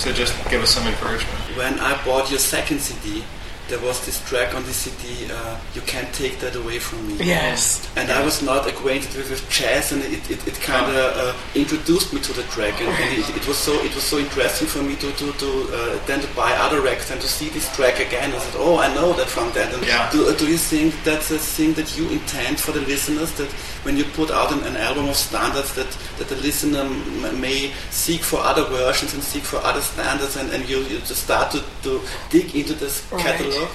to 0.00 0.12
just 0.12 0.34
give 0.50 0.62
us 0.62 0.70
some 0.74 0.86
encouragement. 0.86 1.38
When 1.56 1.78
I 1.80 2.02
bought 2.04 2.30
your 2.30 2.38
second 2.40 2.80
CD, 2.80 3.24
there 3.68 3.80
was 3.80 4.06
this 4.06 4.22
track 4.28 4.54
on 4.54 4.62
the 4.62 4.72
CD, 4.72 5.26
uh, 5.32 5.58
You 5.74 5.80
Can't 5.80 6.12
Take 6.14 6.38
That 6.38 6.54
Away 6.54 6.78
From 6.78 7.04
Me. 7.08 7.14
Yes. 7.18 7.90
And 7.96 8.12
I 8.12 8.24
was 8.24 8.40
not 8.40 8.64
acquainted 8.68 9.12
with, 9.16 9.28
with 9.28 9.50
jazz, 9.50 9.90
and 9.90 10.02
it, 10.04 10.30
it, 10.30 10.46
it 10.46 10.54
kind 10.60 10.86
of 10.86 10.94
uh, 11.16 11.34
introduced 11.56 12.12
me 12.12 12.20
to 12.20 12.32
the 12.32 12.44
track, 12.44 12.80
and, 12.80 12.88
and 12.88 13.18
it, 13.18 13.28
it 13.36 13.48
was 13.48 13.58
so 13.58 13.72
it 13.82 13.92
was 13.92 14.04
so 14.04 14.18
interesting 14.18 14.68
for 14.68 14.82
me 14.84 14.94
to 15.02 15.10
to, 15.14 15.32
to 15.32 15.50
uh, 15.74 15.98
then 16.06 16.20
to 16.20 16.28
buy 16.36 16.52
other 16.52 16.80
records 16.80 17.10
and 17.10 17.20
to 17.20 17.26
see 17.26 17.48
this 17.48 17.66
track 17.74 17.98
again. 17.98 18.30
I 18.32 18.38
said, 18.38 18.54
oh, 18.56 18.78
I 18.78 18.86
know 18.94 19.12
that 19.14 19.26
from 19.26 19.50
that. 19.54 19.74
And 19.74 19.84
Yeah. 19.84 20.08
do, 20.12 20.32
do 20.36 20.46
you 20.46 20.58
think 20.58 20.94
that's 21.02 21.32
a 21.32 21.38
thing 21.38 21.72
that 21.72 21.98
you 21.98 22.08
intend 22.10 22.60
for 22.60 22.70
the 22.70 22.82
listeners 22.82 23.32
that 23.32 23.50
when 23.82 23.96
you 23.96 24.04
put 24.04 24.30
out 24.30 24.52
an, 24.52 24.62
an 24.62 24.76
album 24.76 25.08
of 25.08 25.16
standards 25.16 25.74
that, 25.74 25.90
that 26.18 26.28
the 26.28 26.36
listener 26.36 26.80
m- 26.80 27.40
may 27.40 27.72
seek 27.90 28.22
for 28.22 28.38
other 28.40 28.64
versions 28.64 29.14
and 29.14 29.22
seek 29.22 29.42
for 29.42 29.58
other 29.58 29.80
standards, 29.80 30.36
and, 30.36 30.50
and 30.50 30.68
you, 30.68 30.78
you 30.80 30.98
just 31.00 31.22
start 31.24 31.50
to, 31.52 31.62
to 31.82 32.00
dig 32.30 32.54
into 32.54 32.74
this 32.74 33.04
Right. 33.12 33.22
catalog? 33.22 33.68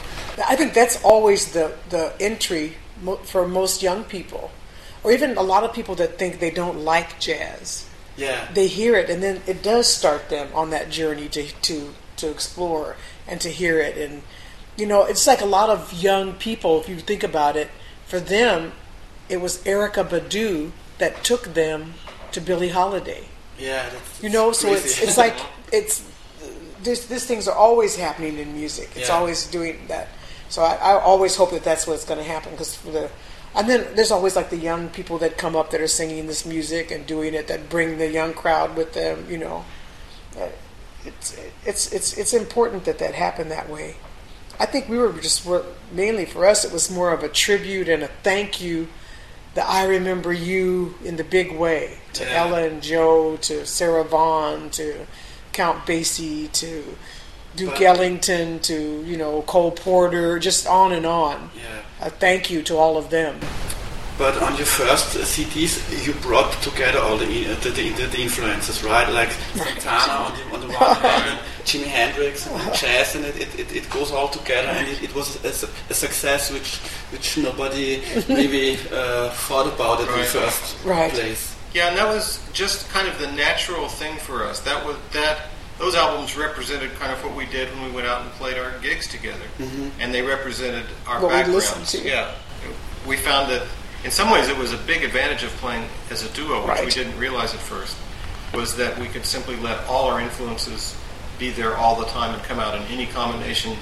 I 0.48 0.56
think 0.56 0.74
that's 0.74 1.04
always 1.04 1.52
the, 1.54 1.74
the 1.90 2.14
entry 2.20 2.78
mo- 3.02 3.18
for 3.18 3.48
most 3.48 3.84
young 3.84 4.04
people, 4.04 4.52
or 5.04 5.12
even 5.12 5.38
a 5.38 5.42
lot 5.44 5.64
of 5.64 5.74
people 5.74 5.96
that 5.96 6.18
think 6.18 6.40
they 6.40 6.52
don't 6.52 6.80
like 6.80 7.20
jazz. 7.20 7.88
Yeah. 8.18 8.48
They 8.54 8.68
hear 8.68 8.96
it, 8.96 9.10
and 9.10 9.22
then 9.24 9.42
it 9.48 9.64
does 9.64 9.88
start 9.88 10.30
them 10.30 10.50
on 10.54 10.70
that 10.72 10.90
journey 10.90 11.28
to, 11.30 11.48
to, 11.64 11.94
to 12.18 12.30
explore 12.30 12.96
and 13.28 13.40
to 13.42 13.50
hear 13.50 13.80
it. 13.80 13.98
And, 13.98 14.22
you 14.78 14.86
know, 14.86 15.04
it's 15.06 15.26
like 15.28 15.42
a 15.42 15.46
lot 15.46 15.70
of 15.70 15.94
young 15.94 16.34
people, 16.34 16.80
if 16.82 16.90
you 16.90 16.98
think 16.98 17.24
about 17.24 17.56
it, 17.56 17.70
for 18.06 18.20
them, 18.20 18.74
it 19.30 19.40
was 19.40 19.60
Erykah 19.64 20.10
Badu 20.10 20.72
that 20.98 21.24
took 21.24 21.54
them 21.54 21.94
to 22.34 22.42
Billie 22.42 22.70
Holiday. 22.70 23.24
Yeah. 23.60 23.90
That's, 23.90 24.24
You 24.24 24.30
know, 24.30 24.52
so 24.52 24.70
crazy. 24.70 24.86
it's 24.88 25.02
it's 25.02 25.18
like 25.18 25.36
it's 25.72 26.04
this 26.84 27.06
these 27.08 27.26
things 27.26 27.48
are 27.48 27.56
always 27.56 27.96
happening 27.96 28.38
in 28.40 28.54
music. 28.54 28.90
It's 28.96 29.10
Yeah. 29.10 29.16
always 29.18 29.46
doing 29.48 29.88
that. 29.88 30.08
So 30.50 30.64
I, 30.64 30.76
I 30.76 31.00
always 31.00 31.36
hope 31.36 31.52
that 31.52 31.64
that's 31.64 31.88
what's 31.88 32.04
going 32.06 32.20
to 32.20 32.26
happen 32.26 32.52
because 32.52 32.78
the 32.82 33.10
and 33.56 33.70
then 33.70 33.86
there's 33.96 34.12
always 34.12 34.36
like 34.36 34.50
the 34.50 34.58
young 34.58 34.90
people 34.90 35.18
that 35.20 35.38
come 35.38 35.56
up 35.56 35.72
that 35.72 35.82
are 35.82 35.88
singing 35.88 36.28
this 36.28 36.46
music 36.46 36.90
and 36.92 37.06
doing 37.06 37.34
it 37.34 37.48
that 37.48 37.70
bring 37.70 37.98
the 37.98 38.08
young 38.10 38.34
crowd 38.34 38.76
with 38.78 38.94
them. 38.94 39.26
You 39.30 39.38
know, 39.38 39.66
it's 41.06 41.38
it's 41.66 41.92
it's 41.92 42.18
it's 42.18 42.34
important 42.34 42.86
that 42.86 43.00
that 43.00 43.14
happened 43.16 43.52
that 43.52 43.70
way. 43.70 43.96
I 44.60 44.66
think 44.66 44.88
we 44.90 44.98
were 44.98 45.12
just 45.14 45.46
were, 45.46 45.66
mainly 45.92 46.26
for 46.26 46.46
us 46.46 46.64
it 46.64 46.72
was 46.72 46.92
more 46.92 47.12
of 47.12 47.24
a 47.24 47.30
tribute 47.30 47.90
and 47.90 48.04
a 48.04 48.08
thank 48.24 48.62
you 48.62 48.88
that 49.56 49.68
I 49.70 49.86
remember 49.86 50.32
you 50.32 50.96
in 51.04 51.18
the 51.18 51.24
big 51.24 51.52
way 51.52 51.98
to 52.14 52.24
Yeah. 52.24 52.46
Ella 52.46 52.64
and 52.64 52.82
Joe 52.82 53.38
to 53.42 53.66
Sarah 53.66 54.04
Vaughan 54.04 54.70
to 54.72 55.06
Count 55.52 55.86
Basie 55.86 56.52
to 56.54 56.96
Duke 57.56 57.72
But- 57.74 57.82
Ellington 57.82 58.60
to 58.62 59.04
you 59.06 59.18
know 59.18 59.42
Cole 59.42 59.72
Porter, 59.72 60.40
just 60.40 60.66
on 60.68 60.94
and 60.94 61.06
on. 61.06 61.52
Yeah. 61.56 62.08
A 62.08 62.10
thank 62.10 62.50
you 62.50 62.62
to 62.64 62.78
all 62.78 62.96
of 62.98 63.10
them. 63.10 63.40
But 64.22 64.40
on 64.44 64.56
your 64.56 64.68
first 64.68 65.16
uh, 65.16 65.22
CDs, 65.22 65.82
you 66.06 66.14
brought 66.22 66.52
together 66.62 67.00
all 67.00 67.18
the 67.18 67.26
uh, 67.26 67.56
the, 67.62 67.72
the, 67.72 67.90
the, 67.90 68.06
the 68.06 68.22
influences, 68.22 68.84
right? 68.84 69.10
Like 69.12 69.32
Santana 69.56 70.14
on 70.26 70.32
the, 70.38 70.44
on 70.54 70.62
the 70.62 70.68
one 70.68 70.96
hand, 71.02 71.24
and 71.32 71.40
Jimi 71.66 71.86
Hendrix 71.86 72.46
and 72.46 72.72
jazz, 72.76 73.16
and 73.16 73.26
it, 73.26 73.36
it, 73.42 73.60
it, 73.60 73.76
it 73.78 73.90
goes 73.90 74.12
all 74.12 74.28
together, 74.28 74.68
and 74.68 74.88
it, 74.88 75.02
it 75.02 75.16
was 75.16 75.44
a, 75.44 75.50
a 75.90 75.94
success 75.96 76.52
which 76.54 76.78
which 77.12 77.36
nobody 77.40 78.04
maybe 78.30 78.78
uh, 78.94 79.32
thought 79.48 79.66
about 79.74 80.02
at 80.02 80.08
Right. 80.10 80.18
the 80.20 80.40
first 80.40 80.86
Right. 80.86 81.12
place. 81.12 81.56
Yeah, 81.74 81.88
and 81.88 81.98
that 81.98 82.08
was 82.08 82.40
just 82.54 82.88
kind 82.90 83.08
of 83.08 83.18
the 83.18 83.32
natural 83.32 83.88
thing 83.88 84.18
for 84.18 84.44
us. 84.44 84.60
That 84.60 84.86
was 84.86 84.98
that 85.14 85.50
those 85.80 85.96
albums 85.96 86.38
represented 86.38 86.94
kind 87.00 87.12
of 87.12 87.18
what 87.26 87.36
we 87.36 87.48
did 87.48 87.74
when 87.74 87.86
we 87.86 87.92
went 87.92 88.06
out 88.06 88.22
and 88.22 88.30
played 88.34 88.60
our 88.60 88.78
gigs 88.84 89.08
together, 89.08 89.48
and 90.00 90.14
they 90.14 90.22
represented 90.22 90.86
our 91.08 91.20
What 91.24 91.30
backgrounds. 91.32 91.56
listened 91.74 91.88
to. 92.04 92.08
Yeah, 92.08 92.36
we 93.08 93.18
found 93.18 93.50
that 93.50 93.66
in 94.04 94.12
some 94.12 94.32
ways 94.32 94.50
it 94.50 94.58
was 94.58 94.74
a 94.74 94.78
big 94.78 95.04
advantage 95.04 95.44
of 95.44 95.50
playing 95.52 95.88
as 96.10 96.24
a 96.24 96.30
duo, 96.34 96.68
which 96.68 96.80
we 96.82 96.92
didn't 96.92 97.18
realize 97.20 97.54
at 97.54 97.60
first, 97.60 97.96
was 98.54 98.76
that 98.78 98.98
we 99.00 99.08
could 99.08 99.26
simply 99.26 99.56
let 99.58 99.86
all 99.86 100.10
our 100.10 100.20
influences 100.20 100.98
be 101.40 101.50
there 101.52 101.76
all 101.76 102.00
the 102.00 102.06
time 102.08 102.34
and 102.34 102.44
come 102.44 102.60
out 102.60 102.76
in 102.76 102.84
any 102.84 103.06
combination 103.08 103.76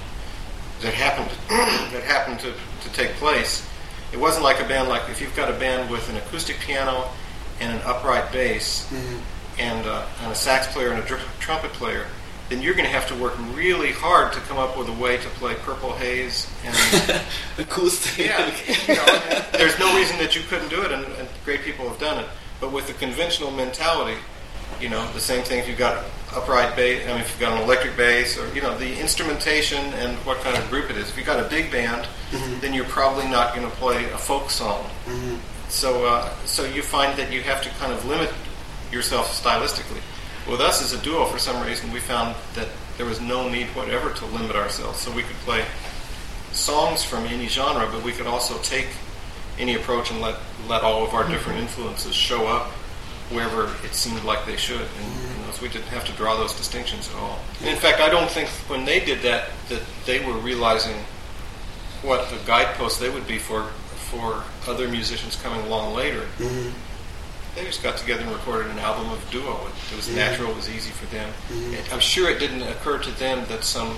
that 0.82 0.94
happened 0.94 1.30
that 1.50 2.04
happened 2.04 2.40
to, 2.40 2.54
to 2.82 2.94
take 2.94 3.12
place. 3.14 3.68
It 4.14 4.20
wasn't 4.20 4.44
like 4.44 4.60
a 4.60 4.68
band 4.68 4.90
like 4.90 5.10
if 5.10 5.22
you've 5.22 5.36
got 5.36 5.50
a 5.50 5.58
band 5.60 5.90
with 5.90 6.10
an 6.10 6.18
acoustic 6.18 6.58
piano 6.60 7.10
and 7.60 7.74
an 7.76 7.82
upright 7.86 8.32
bass 8.32 8.92
and, 9.60 9.86
uh, 9.86 10.06
and 10.22 10.32
a 10.32 10.36
sax 10.36 10.68
player 10.74 10.92
and 10.92 11.04
a 11.04 11.06
dr- 11.06 11.22
trumpet 11.40 11.72
player, 11.74 12.08
then 12.50 12.62
you're 12.62 12.74
going 12.74 12.86
to 12.86 12.92
have 12.92 13.08
to 13.08 13.16
work 13.16 13.34
really 13.54 13.92
hard 13.92 14.34
to 14.34 14.40
come 14.42 14.58
up 14.58 14.78
with 14.78 14.90
a 14.90 14.94
way 14.94 15.18
to 15.18 15.28
play 15.30 15.54
Purple 15.56 15.94
Haze 15.94 16.50
and 16.66 17.22
Acoustic. 17.60 18.26
yeah, 18.26 18.52
you 18.88 18.96
know, 18.96 19.44
there's 19.54 19.78
no 19.80 19.96
reason 19.96 20.18
that 20.18 20.36
you 20.36 20.42
couldn't 20.50 20.70
do 20.70 20.82
it, 20.82 20.92
and, 20.92 21.06
and 21.06 21.28
great 21.46 21.62
people 21.62 21.88
have 21.88 22.00
done 22.00 22.24
it. 22.24 22.30
But 22.60 22.72
with 22.72 22.88
the 22.88 22.94
conventional 22.94 23.52
mentality, 23.52 24.20
you 24.82 24.90
know, 24.90 25.10
the 25.14 25.20
same 25.20 25.44
thing 25.44 25.60
if 25.60 25.68
you've 25.68 25.78
got 25.78 26.04
upright 26.36 26.76
bass, 26.76 27.06
I 27.08 27.12
mean, 27.14 27.22
if 27.22 27.30
you've 27.32 27.40
got 27.40 27.58
an 27.58 27.64
electric 27.64 27.96
bass, 27.98 28.38
or, 28.38 28.54
you 28.54 28.62
know, 28.62 28.78
the 28.78 29.00
instrumentation 29.00 29.80
and 29.96 30.18
what 30.26 30.40
kind 30.40 30.58
of 30.58 30.68
group 30.70 30.90
it 30.90 30.98
is. 30.98 31.10
If 31.10 31.18
you've 31.18 31.26
got 31.26 31.40
a 31.44 31.50
big 31.50 31.72
band, 31.72 32.08
then 32.62 32.74
you're 32.74 32.86
probably 32.86 33.28
not 33.28 33.56
going 33.56 33.70
to 33.70 33.76
play 33.78 34.06
a 34.12 34.18
folk 34.18 34.50
song. 34.50 34.90
So, 35.70 36.06
uh, 36.06 36.30
so 36.46 36.66
you 36.66 36.82
find 36.82 37.18
that 37.20 37.32
you 37.32 37.42
have 37.44 37.62
to 37.64 37.70
kind 37.72 37.92
of 37.94 38.06
limit 38.06 38.32
yourself 38.92 39.28
stylistically. 39.42 40.02
With 40.50 40.62
us 40.62 40.82
as 40.82 40.94
a 40.94 41.04
duo, 41.04 41.26
for 41.26 41.38
some 41.38 41.64
reason, 41.66 41.92
we 41.92 42.00
found 42.00 42.36
that 42.56 42.68
there 42.98 43.06
was 43.06 43.22
no 43.22 43.48
need 43.48 43.68
whatever 43.68 44.12
to 44.12 44.26
limit 44.28 44.56
ourselves. 44.56 45.00
So 45.00 45.12
we 45.12 45.24
could 45.24 45.36
play 45.38 45.64
songs 46.52 47.04
from 47.04 47.26
any 47.26 47.48
genre, 47.48 47.88
but 47.92 48.04
we 48.04 48.12
could 48.12 48.28
also 48.28 48.58
take 48.60 48.88
any 49.60 49.76
approach 49.76 50.10
and 50.12 50.22
let 50.22 50.36
let 50.68 50.82
all 50.82 51.04
of 51.04 51.14
our 51.14 51.24
mm-hmm. 51.24 51.34
different 51.34 51.60
influences 51.60 52.16
show 52.16 52.48
up 52.48 52.72
wherever 53.30 53.72
it 53.86 53.94
seemed 53.94 54.24
like 54.24 54.46
they 54.46 54.58
should, 54.58 54.82
and 54.82 55.06
you 55.06 55.28
mm-hmm. 55.28 55.46
know, 55.46 55.52
so 55.52 55.62
we 55.62 55.70
didn't 55.70 55.88
have 55.88 56.06
to 56.06 56.12
draw 56.14 56.36
those 56.36 56.56
distinctions 56.56 57.10
at 57.10 57.16
all. 57.16 57.40
And 57.60 57.70
in 57.70 57.76
fact, 57.76 58.02
I 58.02 58.10
don't 58.10 58.30
think 58.30 58.50
when 58.70 58.86
they 58.86 59.00
did 59.00 59.22
that 59.22 59.50
that 59.70 59.82
they 60.06 60.26
were 60.26 60.34
realizing 60.34 60.96
what 62.02 62.30
the 62.30 62.38
guideposts 62.46 63.00
they 63.00 63.10
would 63.10 63.28
be 63.28 63.38
for 63.38 63.64
for 64.10 64.44
other 64.68 64.88
musicians 64.88 65.36
coming 65.36 65.64
along 65.68 65.94
later. 65.96 66.22
Mm-hmm. 66.38 66.89
They 67.60 67.66
just 67.66 67.84
got 67.84 67.98
together 67.98 68.22
and 68.24 68.32
recorded 68.32 68.72
an 68.72 68.80
album 68.80 69.12
of 69.12 69.30
duo. 69.32 69.68
It, 69.68 69.74
it 69.92 69.96
was 69.98 70.08
natural. 70.16 70.50
It 70.52 70.56
was 70.56 70.70
easy 70.70 70.92
for 70.92 71.06
them. 71.08 71.30
It, 71.74 71.92
I'm 71.92 72.00
sure 72.00 72.30
it 72.30 72.40
didn't 72.40 72.62
occur 72.64 73.00
to 73.00 73.12
them 73.20 73.46
that 73.50 73.66
some, 73.66 73.98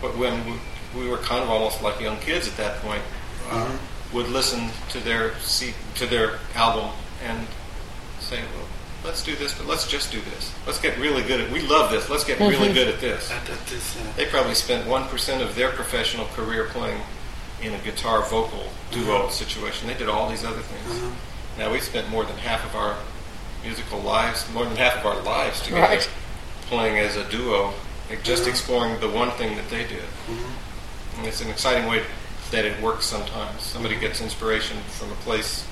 but 0.00 0.16
when 0.16 0.42
we, 0.46 0.54
we 1.02 1.08
were 1.10 1.18
kind 1.18 1.42
of 1.42 1.50
almost 1.50 1.82
like 1.82 2.00
young 2.00 2.16
kids 2.20 2.48
at 2.48 2.56
that 2.56 2.80
point, 2.80 3.02
uh, 3.50 3.76
would 4.14 4.28
listen 4.28 4.70
to 4.88 5.00
their 5.00 5.38
C, 5.40 5.74
to 5.96 6.06
their 6.06 6.38
album 6.54 6.90
and 7.22 7.46
say, 8.20 8.40
"Well, 8.56 8.66
let's 9.04 9.22
do 9.22 9.34
this, 9.36 9.52
but 9.52 9.66
let's 9.66 9.86
just 9.86 10.10
do 10.10 10.22
this. 10.22 10.54
Let's 10.66 10.80
get 10.80 10.96
really 10.96 11.22
good 11.22 11.42
at. 11.42 11.50
We 11.50 11.60
love 11.60 11.90
this. 11.90 12.08
Let's 12.08 12.24
get 12.24 12.40
really 12.40 12.72
good 12.72 12.88
at 12.88 13.00
this." 13.00 13.30
At, 13.30 13.50
at 13.50 13.66
this, 13.66 13.98
uh, 13.98 14.12
They 14.16 14.24
probably 14.24 14.54
spent 14.54 14.88
one 14.88 15.06
percent 15.08 15.42
of 15.42 15.54
their 15.56 15.68
professional 15.72 16.24
career 16.28 16.68
playing 16.70 17.02
in 17.60 17.74
a 17.74 17.78
guitar 17.80 18.22
vocal 18.22 18.64
duo 18.92 19.28
situation. 19.28 19.88
They 19.88 19.94
did 19.94 20.08
all 20.08 20.30
these 20.30 20.44
other 20.44 20.62
things. 20.62 21.02
Now 21.58 21.70
we 21.72 21.80
spent 21.80 22.08
more 22.10 22.24
than 22.24 22.36
half 22.38 22.64
of 22.64 22.74
our 22.74 22.96
musical 23.62 23.98
lives, 24.00 24.50
more 24.52 24.64
than 24.64 24.76
half 24.76 24.96
of 24.98 25.06
our 25.06 25.22
lives 25.22 25.60
together, 25.62 25.82
Right. 25.82 26.08
playing 26.66 26.98
as 26.98 27.16
a 27.16 27.24
duo, 27.30 27.72
like 28.10 28.22
just 28.22 28.46
exploring 28.46 29.00
the 29.00 29.08
one 29.08 29.30
thing 29.32 29.56
that 29.56 29.68
they 29.70 29.84
did. 29.84 30.04
And 31.16 31.26
it's 31.26 31.40
an 31.40 31.48
exciting 31.50 31.86
way 31.88 32.02
that 32.50 32.64
it 32.64 32.80
works 32.82 33.06
sometimes. 33.06 33.62
Somebody 33.62 33.96
gets 33.96 34.20
inspiration 34.20 34.76
from 34.98 35.10
a 35.12 35.14
place, 35.16 35.64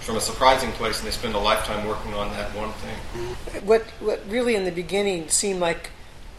from 0.00 0.16
a 0.16 0.20
surprising 0.20 0.72
place, 0.72 0.98
and 0.98 1.06
they 1.06 1.12
spend 1.12 1.34
a 1.34 1.38
lifetime 1.38 1.86
working 1.86 2.14
on 2.14 2.30
that 2.32 2.54
one 2.54 2.72
thing. 2.72 3.64
What 3.64 3.82
what 4.00 4.22
really 4.28 4.54
in 4.54 4.64
the 4.64 4.72
beginning 4.72 5.28
seemed 5.28 5.60
like 5.60 5.90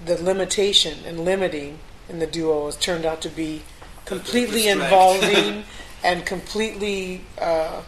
the 0.03 0.21
limitation 0.21 0.99
and 1.05 1.19
limiting 1.25 1.79
in 2.09 2.19
the 2.19 2.27
duo 2.27 2.65
has 2.65 2.75
turned 2.75 3.05
out 3.05 3.21
to 3.21 3.29
be 3.29 3.63
completely 4.05 4.67
involving 4.67 5.63
and 6.03 6.25
completely 6.25 7.21
uh, 7.39 7.81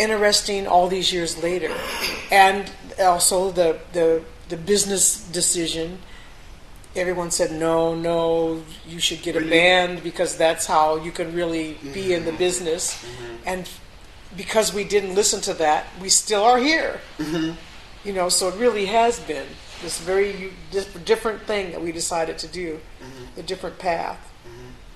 interesting 0.00 0.66
all 0.66 0.88
these 0.88 1.12
years 1.12 1.42
later, 1.42 1.72
and 2.30 2.70
also 2.98 3.50
the 3.50 3.78
the 3.92 4.22
the 4.48 4.56
business 4.56 5.20
decision. 5.28 5.98
Everyone 6.96 7.30
said 7.30 7.52
no, 7.52 7.94
no. 7.94 8.62
You 8.84 8.98
should 8.98 9.22
get 9.22 9.36
a 9.36 9.40
band 9.40 10.02
because 10.02 10.36
that's 10.36 10.66
how 10.66 10.96
you 10.96 11.12
can 11.12 11.32
really 11.36 11.78
be 11.94 12.14
in 12.14 12.24
the 12.24 12.30
mm-hmm. 12.30 12.38
business. 12.38 12.96
Mm-hmm. 12.96 13.34
And 13.46 13.68
because 14.36 14.74
we 14.74 14.82
didn't 14.82 15.14
listen 15.14 15.40
to 15.42 15.54
that, 15.54 15.86
we 16.02 16.08
still 16.08 16.42
are 16.42 16.58
here. 16.58 17.00
Mm-hmm. 17.18 17.54
You 18.02 18.12
know, 18.12 18.28
so 18.28 18.48
it 18.48 18.56
really 18.56 18.86
has 18.86 19.20
been 19.20 19.46
this 19.82 20.00
very 20.00 20.52
different 21.04 21.42
thing 21.42 21.70
that 21.72 21.80
we 21.80 21.92
decided 21.92 22.38
to 22.38 22.48
do, 22.48 22.80
a 23.36 23.42
different 23.42 23.78
path. 23.78 24.18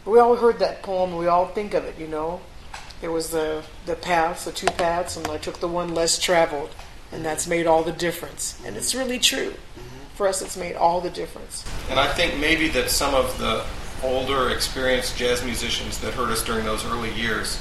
We 0.05 0.19
all 0.19 0.37
heard 0.37 0.59
that 0.59 0.83
poem. 0.83 1.17
We 1.17 1.29
all 1.29 1.47
think 1.47 1.75
of 1.75 1.85
it. 1.85 1.99
You 1.99 2.09
know, 2.09 2.41
there 3.05 3.13
was 3.13 3.29
the 3.29 3.63
the 3.85 3.97
paths, 3.97 4.47
the 4.47 4.53
two 4.53 4.67
paths, 4.67 5.19
and 5.19 5.27
I 5.27 5.37
took 5.37 5.61
the 5.61 5.69
one 5.69 5.95
less 5.95 6.19
traveled, 6.19 6.71
and 7.13 7.23
that's 7.23 7.43
mm-hmm. 7.43 7.51
made 7.51 7.67
all 7.67 7.83
the 7.83 7.93
difference. 7.93 8.59
And 8.65 8.79
it's 8.79 8.95
really 8.95 9.19
true. 9.19 9.51
Mm-hmm. 9.51 10.15
For 10.15 10.27
us, 10.27 10.41
it's 10.41 10.57
made 10.57 10.75
all 10.75 11.03
the 11.03 11.11
difference. 11.11 11.67
And 11.91 12.01
I 12.01 12.11
think 12.11 12.41
maybe 12.41 12.69
that 12.69 12.89
some 12.89 13.15
of 13.15 13.39
the 13.39 13.63
older, 14.03 14.49
experienced 14.49 15.19
jazz 15.19 15.45
musicians 15.45 15.99
that 16.01 16.15
heard 16.15 16.31
us 16.31 16.43
during 16.43 16.65
those 16.65 16.83
early 16.87 17.13
years 17.13 17.61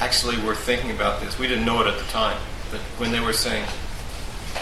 actually 0.00 0.36
were 0.44 0.54
thinking 0.54 0.90
about 0.90 1.22
this. 1.22 1.38
We 1.38 1.48
didn't 1.48 1.64
know 1.64 1.80
it 1.80 1.86
at 1.86 1.96
the 1.96 2.04
time, 2.10 2.36
but 2.70 2.80
when 3.00 3.10
they 3.10 3.20
were 3.20 3.32
saying, 3.32 3.64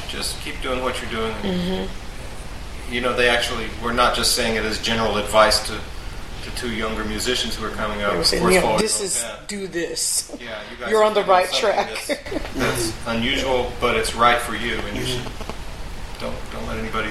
just 0.07 0.41
keep 0.43 0.55
doing 0.63 0.85
what 0.85 1.03
you're 1.03 1.11
doing, 1.11 1.35
mm-hmm. 1.43 2.95
you 2.95 3.01
know, 3.01 3.13
they 3.13 3.29
actually 3.29 3.67
were 3.83 3.93
not 3.93 4.15
just 4.15 4.37
saying 4.37 4.55
it 4.55 4.65
as 4.65 4.81
general 4.81 5.17
advice 5.17 5.67
to, 5.67 5.81
to 6.43 6.51
two 6.57 6.71
younger 6.71 7.05
musicians 7.05 7.57
who 7.57 7.65
are 7.65 7.71
coming 7.71 8.03
up. 8.03 8.25
Saying, 8.25 8.57
"Of 8.57 8.63
course, 8.63 8.83
this 8.83 9.01
is 9.01 9.23
path." 9.23 9.47
do 9.49 9.67
this. 9.67 10.31
Yeah, 10.41 10.61
you 10.71 10.77
guys 10.79 10.91
You're 10.91 11.05
on 11.05 11.15
the 11.15 11.25
right 11.25 11.51
track. 11.53 11.89
That's, 12.07 12.55
that's 12.55 13.07
unusual, 13.07 13.73
but 13.81 13.97
it's 13.97 14.15
right 14.15 14.39
for 14.39 14.55
you, 14.55 14.75
and 14.75 14.97
you 14.97 15.05
should 15.05 15.27
don't 16.21 16.37
don't 16.53 16.67
let 16.69 16.79
anybody 16.79 17.11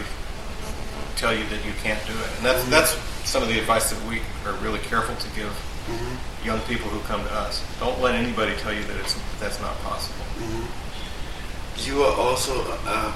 tell 1.15 1.33
you 1.33 1.43
that 1.49 1.65
you 1.65 1.73
can't 1.83 1.99
do 2.05 2.13
it. 2.13 2.29
And 2.37 2.45
that's 2.45 2.61
mm-hmm. 2.61 2.71
that's 2.71 2.91
some 3.27 3.43
of 3.43 3.49
the 3.49 3.59
advice 3.59 3.89
that 3.91 3.99
we 4.09 4.21
are 4.45 4.55
really 4.63 4.79
careful 4.79 5.15
to 5.15 5.29
give 5.35 5.51
mm-hmm. 5.51 6.47
young 6.47 6.59
people 6.61 6.89
who 6.89 6.99
come 7.01 7.21
to 7.23 7.33
us. 7.33 7.63
Don't 7.79 7.99
let 8.01 8.15
anybody 8.15 8.55
tell 8.57 8.73
you 8.73 8.83
that 8.83 8.97
it's 8.97 9.19
that's 9.39 9.59
not 9.59 9.75
possible. 9.79 10.25
Mm-hmm. 10.39 11.89
you 11.89 12.03
are 12.03 12.15
also 12.15 12.53
uh, 12.85 13.11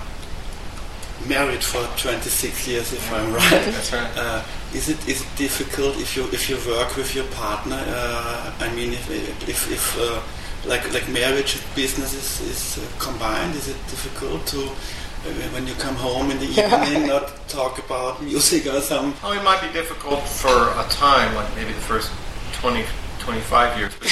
married 1.27 1.63
for 1.63 1.85
26 1.97 2.67
years, 2.67 2.93
if 2.93 3.11
I'm 3.13 3.33
right. 3.33 3.49
That's 3.49 3.93
right. 3.93 4.11
Uh, 4.15 4.43
is 4.73 4.89
it 4.89 5.07
is 5.07 5.21
it 5.21 5.27
difficult 5.37 5.97
if 5.97 6.17
you 6.17 6.23
if 6.33 6.49
you 6.49 6.57
work 6.67 6.95
with 6.95 7.13
your 7.15 7.25
partner? 7.35 7.83
Uh, 7.87 8.51
I 8.59 8.73
mean, 8.75 8.93
if 8.93 9.09
if, 9.47 9.71
if 9.71 9.99
uh, 9.99 10.21
like 10.67 10.91
like 10.93 11.07
marriage 11.09 11.55
and 11.55 11.75
business 11.75 12.13
is, 12.13 12.41
is 12.49 12.77
uh, 12.83 12.87
combined, 12.99 13.55
is 13.55 13.67
it 13.69 13.77
difficult 13.87 14.45
to 14.47 14.61
uh, 14.63 15.29
when 15.53 15.67
you 15.67 15.73
come 15.75 15.95
home 15.95 16.31
in 16.31 16.39
the 16.39 16.45
evening 16.59 17.07
not 17.07 17.31
talk 17.47 17.79
about 17.79 18.21
music 18.21 18.65
or 18.65 18.81
something. 18.81 19.13
Oh, 19.23 19.33
it 19.33 19.43
might 19.43 19.61
be 19.61 19.71
difficult 19.71 20.21
for 20.23 20.49
a 20.49 20.85
time, 20.89 21.35
like 21.35 21.55
maybe 21.55 21.71
the 21.73 21.81
first 21.81 22.11
20, 22.53 22.83
25 23.19 23.77
years. 23.79 23.93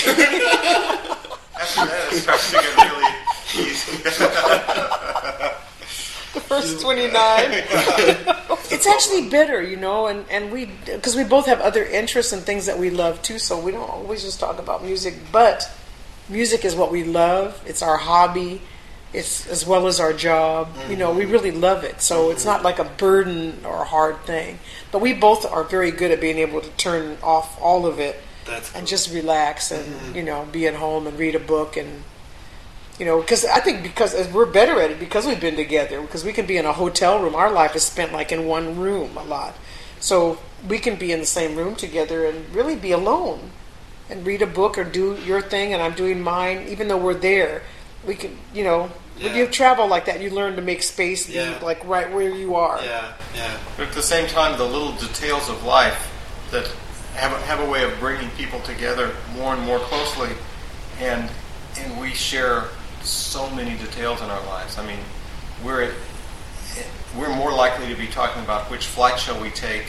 After 1.61 1.85
that, 1.85 2.09
it 2.11 2.21
starts 2.21 2.51
to 2.51 2.57
get 2.57 2.75
really 2.77 3.71
easy. 3.71 5.07
First 6.39 6.81
29. 6.81 7.11
it's 8.71 8.87
actually 8.87 9.29
better, 9.29 9.61
you 9.61 9.77
know, 9.77 10.07
and, 10.07 10.25
and 10.29 10.51
we, 10.51 10.65
because 10.85 11.15
we 11.15 11.23
both 11.23 11.45
have 11.45 11.59
other 11.59 11.83
interests 11.83 12.31
and 12.31 12.41
things 12.41 12.65
that 12.65 12.79
we 12.79 12.89
love 12.89 13.21
too, 13.21 13.39
so 13.39 13.59
we 13.59 13.71
don't 13.71 13.89
always 13.89 14.23
just 14.23 14.39
talk 14.39 14.59
about 14.59 14.83
music, 14.83 15.15
but 15.31 15.69
music 16.29 16.63
is 16.63 16.75
what 16.75 16.91
we 16.91 17.03
love, 17.03 17.61
it's 17.65 17.81
our 17.81 17.97
hobby, 17.97 18.61
it's 19.13 19.45
as 19.47 19.65
well 19.65 19.87
as 19.87 19.99
our 19.99 20.13
job. 20.13 20.69
You 20.89 20.95
know, 20.95 21.13
we 21.13 21.25
really 21.25 21.51
love 21.51 21.83
it. 21.83 22.01
So 22.01 22.31
it's 22.31 22.45
not 22.45 22.63
like 22.63 22.79
a 22.79 22.85
burden 22.85 23.59
or 23.65 23.81
a 23.81 23.85
hard 23.85 24.21
thing. 24.21 24.59
But 24.91 25.01
we 25.01 25.13
both 25.13 25.45
are 25.45 25.63
very 25.63 25.91
good 25.91 26.11
at 26.11 26.21
being 26.21 26.37
able 26.37 26.61
to 26.61 26.69
turn 26.71 27.17
off 27.21 27.61
all 27.61 27.85
of 27.85 27.99
it 27.99 28.17
That's 28.45 28.73
and 28.73 28.85
good. 28.85 28.89
just 28.89 29.13
relax 29.13 29.71
and 29.71 29.85
mm-hmm. 29.85 30.15
you 30.15 30.23
know 30.23 30.47
be 30.51 30.67
at 30.67 30.75
home 30.75 31.07
and 31.07 31.19
read 31.19 31.35
a 31.35 31.39
book 31.39 31.75
and 31.75 32.03
you 32.99 33.05
know 33.05 33.21
because 33.21 33.45
I 33.45 33.59
think 33.59 33.83
because 33.83 34.15
we're 34.31 34.45
better 34.45 34.79
at 34.81 34.91
it 34.91 34.99
because 34.99 35.25
we've 35.25 35.41
been 35.41 35.55
together 35.55 36.01
because 36.01 36.23
we 36.23 36.33
can 36.33 36.45
be 36.45 36.57
in 36.57 36.65
a 36.65 36.73
hotel 36.73 37.21
room. 37.21 37.35
Our 37.35 37.51
life 37.51 37.75
is 37.75 37.83
spent 37.83 38.13
like 38.13 38.31
in 38.31 38.45
one 38.45 38.77
room 38.79 39.17
a 39.17 39.23
lot, 39.23 39.55
so 39.99 40.39
we 40.67 40.79
can 40.79 40.95
be 40.95 41.11
in 41.11 41.19
the 41.19 41.25
same 41.25 41.55
room 41.55 41.75
together 41.75 42.25
and 42.25 42.53
really 42.53 42.75
be 42.75 42.91
alone 42.91 43.51
and 44.09 44.25
read 44.25 44.41
a 44.41 44.47
book 44.47 44.77
or 44.77 44.83
do 44.83 45.15
your 45.25 45.41
thing 45.41 45.73
and 45.73 45.81
I'm 45.81 45.93
doing 45.93 46.21
mine. 46.21 46.67
Even 46.67 46.87
though 46.87 46.97
we're 46.97 47.13
there, 47.13 47.63
we 48.05 48.15
can 48.15 48.37
you 48.53 48.63
know 48.63 48.91
when 49.21 49.35
you 49.35 49.47
travel 49.47 49.87
like 49.87 50.05
that, 50.05 50.21
you 50.21 50.29
learn 50.29 50.55
to 50.55 50.61
make 50.61 50.83
space 50.83 51.27
be, 51.27 51.39
like 51.63 51.83
right 51.85 52.11
where 52.11 52.29
you 52.29 52.55
are. 52.55 52.81
Yeah, 52.83 53.13
yeah. 53.35 53.57
But 53.77 53.89
at 53.89 53.93
the 53.93 54.01
same 54.01 54.27
time, 54.27 54.57
the 54.57 54.65
little 54.65 54.93
details 54.93 55.49
of 55.49 55.63
life 55.63 56.11
that 56.51 56.67
have 57.15 57.33
a, 57.33 57.37
have 57.45 57.59
a 57.59 57.69
way 57.69 57.83
of 57.83 57.97
bringing 57.99 58.29
people 58.31 58.59
together 58.61 59.11
more 59.35 59.53
and 59.53 59.63
more 59.63 59.79
closely, 59.79 60.29
and 60.99 61.29
and 61.77 61.99
we 61.99 62.13
share 62.13 62.65
so 63.03 63.49
many 63.51 63.77
details 63.77 64.21
in 64.21 64.29
our 64.29 64.45
lives. 64.45 64.77
I 64.77 64.85
mean, 64.85 64.99
we're 65.63 65.93
we're 67.17 67.35
more 67.35 67.51
likely 67.51 67.87
to 67.87 67.95
be 67.95 68.07
talking 68.07 68.41
about 68.43 68.71
which 68.71 68.85
flight 68.85 69.19
shall 69.19 69.41
we 69.41 69.49
take, 69.49 69.85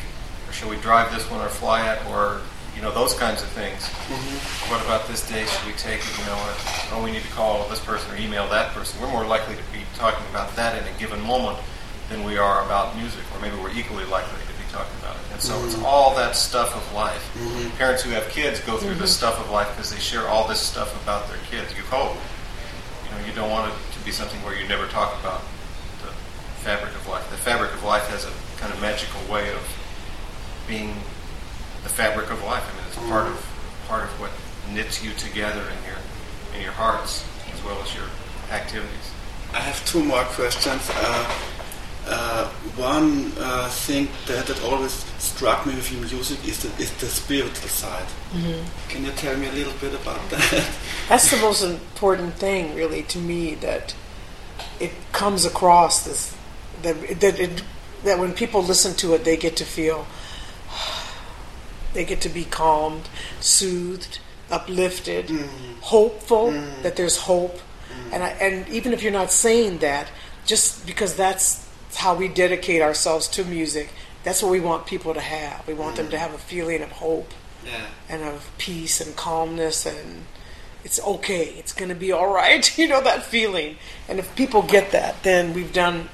or 0.48 0.52
shall 0.52 0.68
we 0.68 0.76
drive 0.76 1.12
this 1.12 1.30
one 1.30 1.40
or 1.40 1.48
fly 1.48 1.92
it, 1.92 2.04
or 2.10 2.40
you 2.74 2.82
know 2.82 2.92
those 2.92 3.14
kinds 3.14 3.42
of 3.42 3.48
things. 3.50 3.82
Mm-hmm. 3.82 4.72
What 4.72 4.84
about 4.84 5.06
this 5.06 5.26
day 5.28 5.44
should 5.44 5.66
we 5.66 5.72
take? 5.74 6.00
it? 6.00 6.18
You 6.18 6.26
know, 6.26 6.36
uh, 6.36 6.92
oh, 6.92 7.04
we 7.04 7.12
need 7.12 7.22
to 7.22 7.30
call 7.30 7.68
this 7.68 7.80
person 7.80 8.12
or 8.12 8.16
email 8.16 8.48
that 8.48 8.72
person. 8.72 9.00
We're 9.00 9.10
more 9.10 9.26
likely 9.26 9.56
to 9.56 9.62
be 9.72 9.84
talking 9.94 10.24
about 10.30 10.54
that 10.56 10.80
in 10.80 10.92
a 10.92 10.98
given 10.98 11.20
moment 11.20 11.58
than 12.08 12.24
we 12.24 12.36
are 12.38 12.64
about 12.64 12.96
music, 12.96 13.22
or 13.34 13.40
maybe 13.40 13.56
we're 13.56 13.72
equally 13.72 14.04
likely 14.06 14.40
to 14.40 14.52
be 14.58 14.68
talking 14.72 14.98
about 15.00 15.16
it. 15.16 15.22
And 15.32 15.40
so 15.40 15.54
it's 15.64 15.74
mm-hmm. 15.74 15.84
all 15.84 16.14
that 16.16 16.34
stuff 16.34 16.74
of 16.74 16.94
life. 16.94 17.22
Mm-hmm. 17.38 17.76
Parents 17.76 18.02
who 18.02 18.10
have 18.10 18.28
kids 18.30 18.60
go 18.60 18.76
through 18.78 18.94
this 18.94 19.14
stuff 19.14 19.38
of 19.38 19.50
life 19.50 19.68
because 19.70 19.92
they 19.92 20.00
share 20.00 20.28
all 20.28 20.48
this 20.48 20.60
stuff 20.60 20.90
about 21.02 21.28
their 21.28 21.38
kids. 21.50 21.76
You 21.76 21.84
hope. 21.84 22.16
You 23.12 23.20
know, 23.20 23.26
you 23.26 23.32
don't 23.34 23.50
want 23.50 23.72
it 23.72 23.92
to 23.98 24.04
be 24.04 24.10
something 24.10 24.42
where 24.42 24.54
you 24.54 24.66
never 24.68 24.86
talk 24.86 25.18
about 25.20 25.42
the 26.02 26.12
fabric 26.62 26.94
of 26.94 27.06
life. 27.06 27.28
The 27.30 27.36
fabric 27.36 27.72
of 27.72 27.84
life 27.84 28.06
has 28.08 28.24
a 28.24 28.32
kind 28.60 28.72
of 28.72 28.80
magical 28.80 29.20
way 29.32 29.52
of 29.52 29.62
being 30.68 30.94
the 31.82 31.88
fabric 31.88 32.30
of 32.30 32.42
life. 32.44 32.62
I 32.62 32.76
mean, 32.76 32.86
it's 32.88 32.96
part 33.08 33.26
of 33.26 33.36
part 33.88 34.04
of 34.04 34.20
what 34.20 34.30
knits 34.72 35.02
you 35.04 35.12
together 35.12 35.60
in 35.60 35.84
your 35.84 35.98
in 36.54 36.62
your 36.62 36.72
hearts 36.72 37.24
as 37.52 37.62
well 37.64 37.80
as 37.82 37.94
your 37.94 38.06
activities. 38.50 39.10
I 39.52 39.60
have 39.60 39.84
two 39.84 40.02
more 40.02 40.24
questions. 40.24 40.88
Uh, 40.94 41.38
uh, 42.06 42.48
one 42.76 43.32
uh, 43.38 43.68
thing 43.68 44.08
that, 44.26 44.46
that 44.46 44.62
always 44.64 44.92
struck 45.18 45.66
me 45.66 45.74
with 45.74 45.90
your 45.92 46.00
music 46.00 46.46
is 46.46 46.62
the, 46.62 46.82
is 46.82 46.92
the 46.94 47.06
spiritual 47.06 47.68
side. 47.68 48.06
Can 48.88 49.04
you 49.04 49.12
tell 49.12 49.36
me 49.36 49.48
a 49.48 49.52
little 49.52 49.72
bit 49.80 49.94
about 49.94 50.28
that? 50.30 50.68
That's 51.08 51.30
the 51.30 51.36
most 51.38 51.62
important 51.62 52.34
thing, 52.34 52.74
really, 52.74 53.02
to 53.04 53.18
me. 53.18 53.54
That 53.56 53.94
it 54.80 54.92
comes 55.12 55.44
across 55.44 56.04
this 56.04 56.36
that 56.82 57.20
that 57.20 57.38
it, 57.38 57.62
that 58.04 58.18
when 58.18 58.32
people 58.32 58.62
listen 58.62 58.94
to 58.96 59.14
it, 59.14 59.24
they 59.24 59.36
get 59.36 59.56
to 59.58 59.64
feel 59.64 60.06
they 61.94 62.04
get 62.04 62.20
to 62.22 62.28
be 62.28 62.44
calmed, 62.44 63.08
soothed, 63.40 64.18
uplifted, 64.50 65.30
hopeful. 65.82 66.50
That 66.82 66.96
there's 66.96 67.16
hope, 67.16 67.60
and 68.12 68.24
I, 68.24 68.30
and 68.30 68.68
even 68.68 68.92
if 68.92 69.02
you're 69.02 69.12
not 69.12 69.30
saying 69.30 69.78
that, 69.78 70.10
just 70.46 70.84
because 70.86 71.14
that's 71.14 71.68
how 71.96 72.14
we 72.14 72.28
dedicate 72.28 72.82
ourselves 72.82 73.28
to 73.28 73.44
music, 73.44 73.90
that's 74.24 74.42
what 74.42 74.52
we 74.52 74.60
want 74.60 74.86
people 74.86 75.14
to 75.14 75.20
have. 75.20 75.66
We 75.66 75.74
want 75.74 75.96
them 75.96 76.10
to 76.10 76.18
have 76.18 76.32
a 76.32 76.38
feeling 76.38 76.82
of 76.82 76.92
hope 76.92 77.32
yeah. 77.64 77.86
and 78.08 78.22
of 78.22 78.50
peace 78.58 79.00
and 79.00 79.14
calmness 79.16 79.86
and 79.86 80.24
it's 80.84 81.00
okay 81.02 81.54
it's 81.58 81.72
going 81.72 81.88
to 81.88 81.94
be 81.94 82.12
all 82.12 82.32
right 82.32 82.76
you 82.78 82.88
know 82.88 83.00
that 83.02 83.22
feeling 83.22 83.76
and 84.08 84.18
if 84.18 84.34
people 84.36 84.62
get 84.62 84.90
that 84.92 85.22
then 85.22 85.54
we've 85.54 85.72
done 85.72 86.08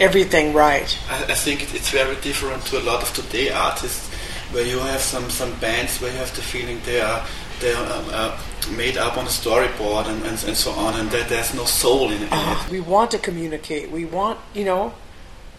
everything 0.00 0.52
right 0.52 0.98
I, 1.08 1.24
I 1.24 1.34
think 1.34 1.74
it's 1.74 1.90
very 1.90 2.16
different 2.16 2.64
to 2.66 2.78
a 2.78 2.84
lot 2.84 3.02
of 3.02 3.12
today 3.14 3.50
artists, 3.50 4.08
where 4.52 4.66
you 4.66 4.78
have 4.78 5.00
some, 5.00 5.30
some 5.30 5.54
bands 5.60 6.00
where 6.00 6.10
you 6.10 6.18
have 6.18 6.34
the 6.34 6.42
feeling 6.42 6.80
they 6.84 7.00
are 7.00 7.24
they 7.60 7.72
are 7.72 7.92
um, 7.92 8.04
uh, 8.10 8.40
made 8.76 8.96
up 8.96 9.16
on 9.16 9.24
a 9.24 9.28
storyboard 9.28 10.08
and, 10.08 10.20
and, 10.24 10.44
and 10.44 10.56
so 10.56 10.72
on, 10.72 10.98
and 10.98 11.08
that 11.10 11.28
there's 11.28 11.54
no 11.54 11.64
soul 11.64 12.10
in, 12.10 12.20
in 12.22 12.28
it. 12.32 12.68
we 12.70 12.80
want 12.80 13.10
to 13.12 13.18
communicate 13.18 13.90
we 13.90 14.04
want 14.04 14.40
you 14.52 14.64
know 14.64 14.92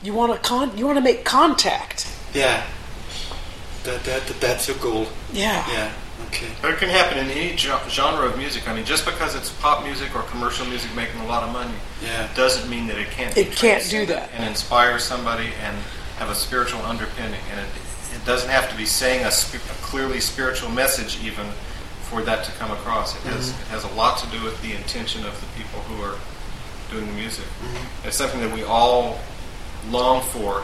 you 0.04 0.13
want 0.13 0.34
to 0.34 0.39
con- 0.39 0.78
you 0.78 0.86
want 0.86 0.98
to 0.98 1.04
make 1.04 1.24
contact 1.26 2.08
Yeah, 2.34 2.63
that, 3.84 4.04
that 4.04 4.28
that's 4.39 4.68
your 4.68 4.78
goal. 4.78 5.08
yeah 5.32 5.66
Yeah. 5.72 5.92
Okay. 6.28 6.48
But 6.62 6.72
it 6.72 6.78
can 6.80 6.89
happen 6.89 7.18
in 7.20 7.30
any 7.30 7.56
genre 7.58 8.26
of 8.28 8.38
music. 8.38 8.68
I 8.68 8.74
mean, 8.74 8.86
just 8.86 9.06
because 9.06 9.36
it's 9.36 9.52
pop 9.62 9.84
music 9.84 10.16
or 10.16 10.22
commercial 10.24 10.66
music 10.66 10.89
making 10.96 11.20
a 11.22 11.28
lot 11.28 11.44
of 11.44 11.52
money 11.52 11.74
Yeah. 12.04 12.28
doesn't 12.36 12.70
mean 12.70 12.88
that 12.88 12.98
it 12.98 13.10
can't. 13.12 13.36
It 13.38 13.52
can't 13.52 13.88
do 13.89 14.06
that. 14.08 14.30
and 14.34 14.44
inspire 14.46 14.98
somebody 15.00 15.50
and 15.63 15.76
have 16.18 16.30
a 16.30 16.36
spiritual 16.36 16.82
underpinning. 16.82 17.39
And 17.52 17.60
it, 17.60 17.68
it 18.16 18.26
doesn't 18.26 18.50
have 18.50 18.70
to 18.72 18.76
be 18.78 18.86
saying 18.86 19.26
a, 19.26 19.32
sp- 19.32 19.62
a 19.70 19.76
clearly 19.84 20.20
spiritual 20.20 20.70
message 20.72 21.24
even 21.24 21.46
for 22.10 22.22
that 22.24 22.44
to 22.46 22.52
come 22.54 22.72
across. 22.72 23.16
It 23.16 23.22
has 23.34 23.52
mm-hmm. 23.52 23.62
it 23.62 23.68
has 23.68 23.84
a 23.84 23.94
lot 23.96 24.18
to 24.20 24.28
do 24.32 24.42
with 24.44 24.60
the 24.62 24.74
intention 24.74 25.26
of 25.26 25.39
the 25.39 25.48
people 25.62 25.82
who 25.82 26.02
are 26.04 26.16
doing 26.89 27.06
the 27.08 27.13
music. 27.13 27.46
Mm-hmm. 27.46 28.08
It's 28.08 28.18
something 28.18 28.39
that 28.42 28.54
we 28.54 28.63
all 28.63 29.20
long 29.89 30.22
for 30.22 30.63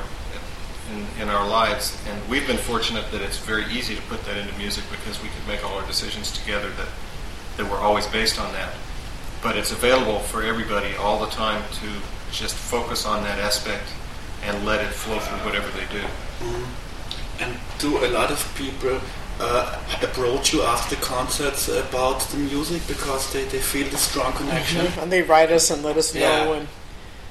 in, 0.92 1.24
in 1.24 1.30
our 1.30 1.48
lives, 1.48 1.98
and 2.08 2.30
we've 2.30 2.48
been 2.48 2.58
fortunate 2.58 3.12
that 3.12 3.22
it's 3.22 3.38
very 3.38 3.66
easy 3.72 3.96
to 3.96 4.02
put 4.04 4.24
that 4.26 4.38
into 4.38 4.58
music 4.58 4.84
because 4.90 5.22
we 5.22 5.30
could 5.30 5.48
make 5.48 5.64
all 5.64 5.78
our 5.78 5.86
decisions 5.86 6.32
together 6.32 6.70
that 6.72 6.88
that 7.58 7.70
were 7.70 7.78
always 7.78 8.08
based 8.08 8.40
on 8.40 8.52
that. 8.54 8.74
But 9.44 9.58
it's 9.58 9.72
available 9.72 10.20
for 10.20 10.44
everybody 10.44 10.96
all 10.96 11.20
the 11.20 11.32
time 11.32 11.62
to 11.82 11.88
just 12.32 12.56
focus 12.56 13.06
on 13.06 13.24
that 13.24 13.38
aspect 13.40 13.84
and 14.44 14.66
let 14.66 14.84
it 14.84 14.92
flow 14.92 15.20
through 15.20 15.40
whatever 15.40 15.70
they 15.78 15.86
do. 15.92 16.06
And 17.40 17.58
do 17.78 17.98
a 18.06 18.10
lot 18.10 18.32
of 18.32 18.40
people 18.58 19.00
uh, 19.40 19.78
approach 20.02 20.54
you 20.54 20.62
after 20.64 20.96
concerts 20.98 21.68
about 21.68 22.22
the 22.32 22.38
music 22.38 22.82
because 22.88 23.32
they, 23.34 23.44
they 23.46 23.60
feel 23.60 23.90
the 23.90 23.98
strong 23.98 24.32
connection? 24.34 24.86
and 25.00 25.12
they 25.12 25.22
write 25.22 25.52
us 25.52 25.70
and 25.70 25.84
let 25.84 25.98
us 25.98 26.14
know 26.16 26.54
and 26.54 26.68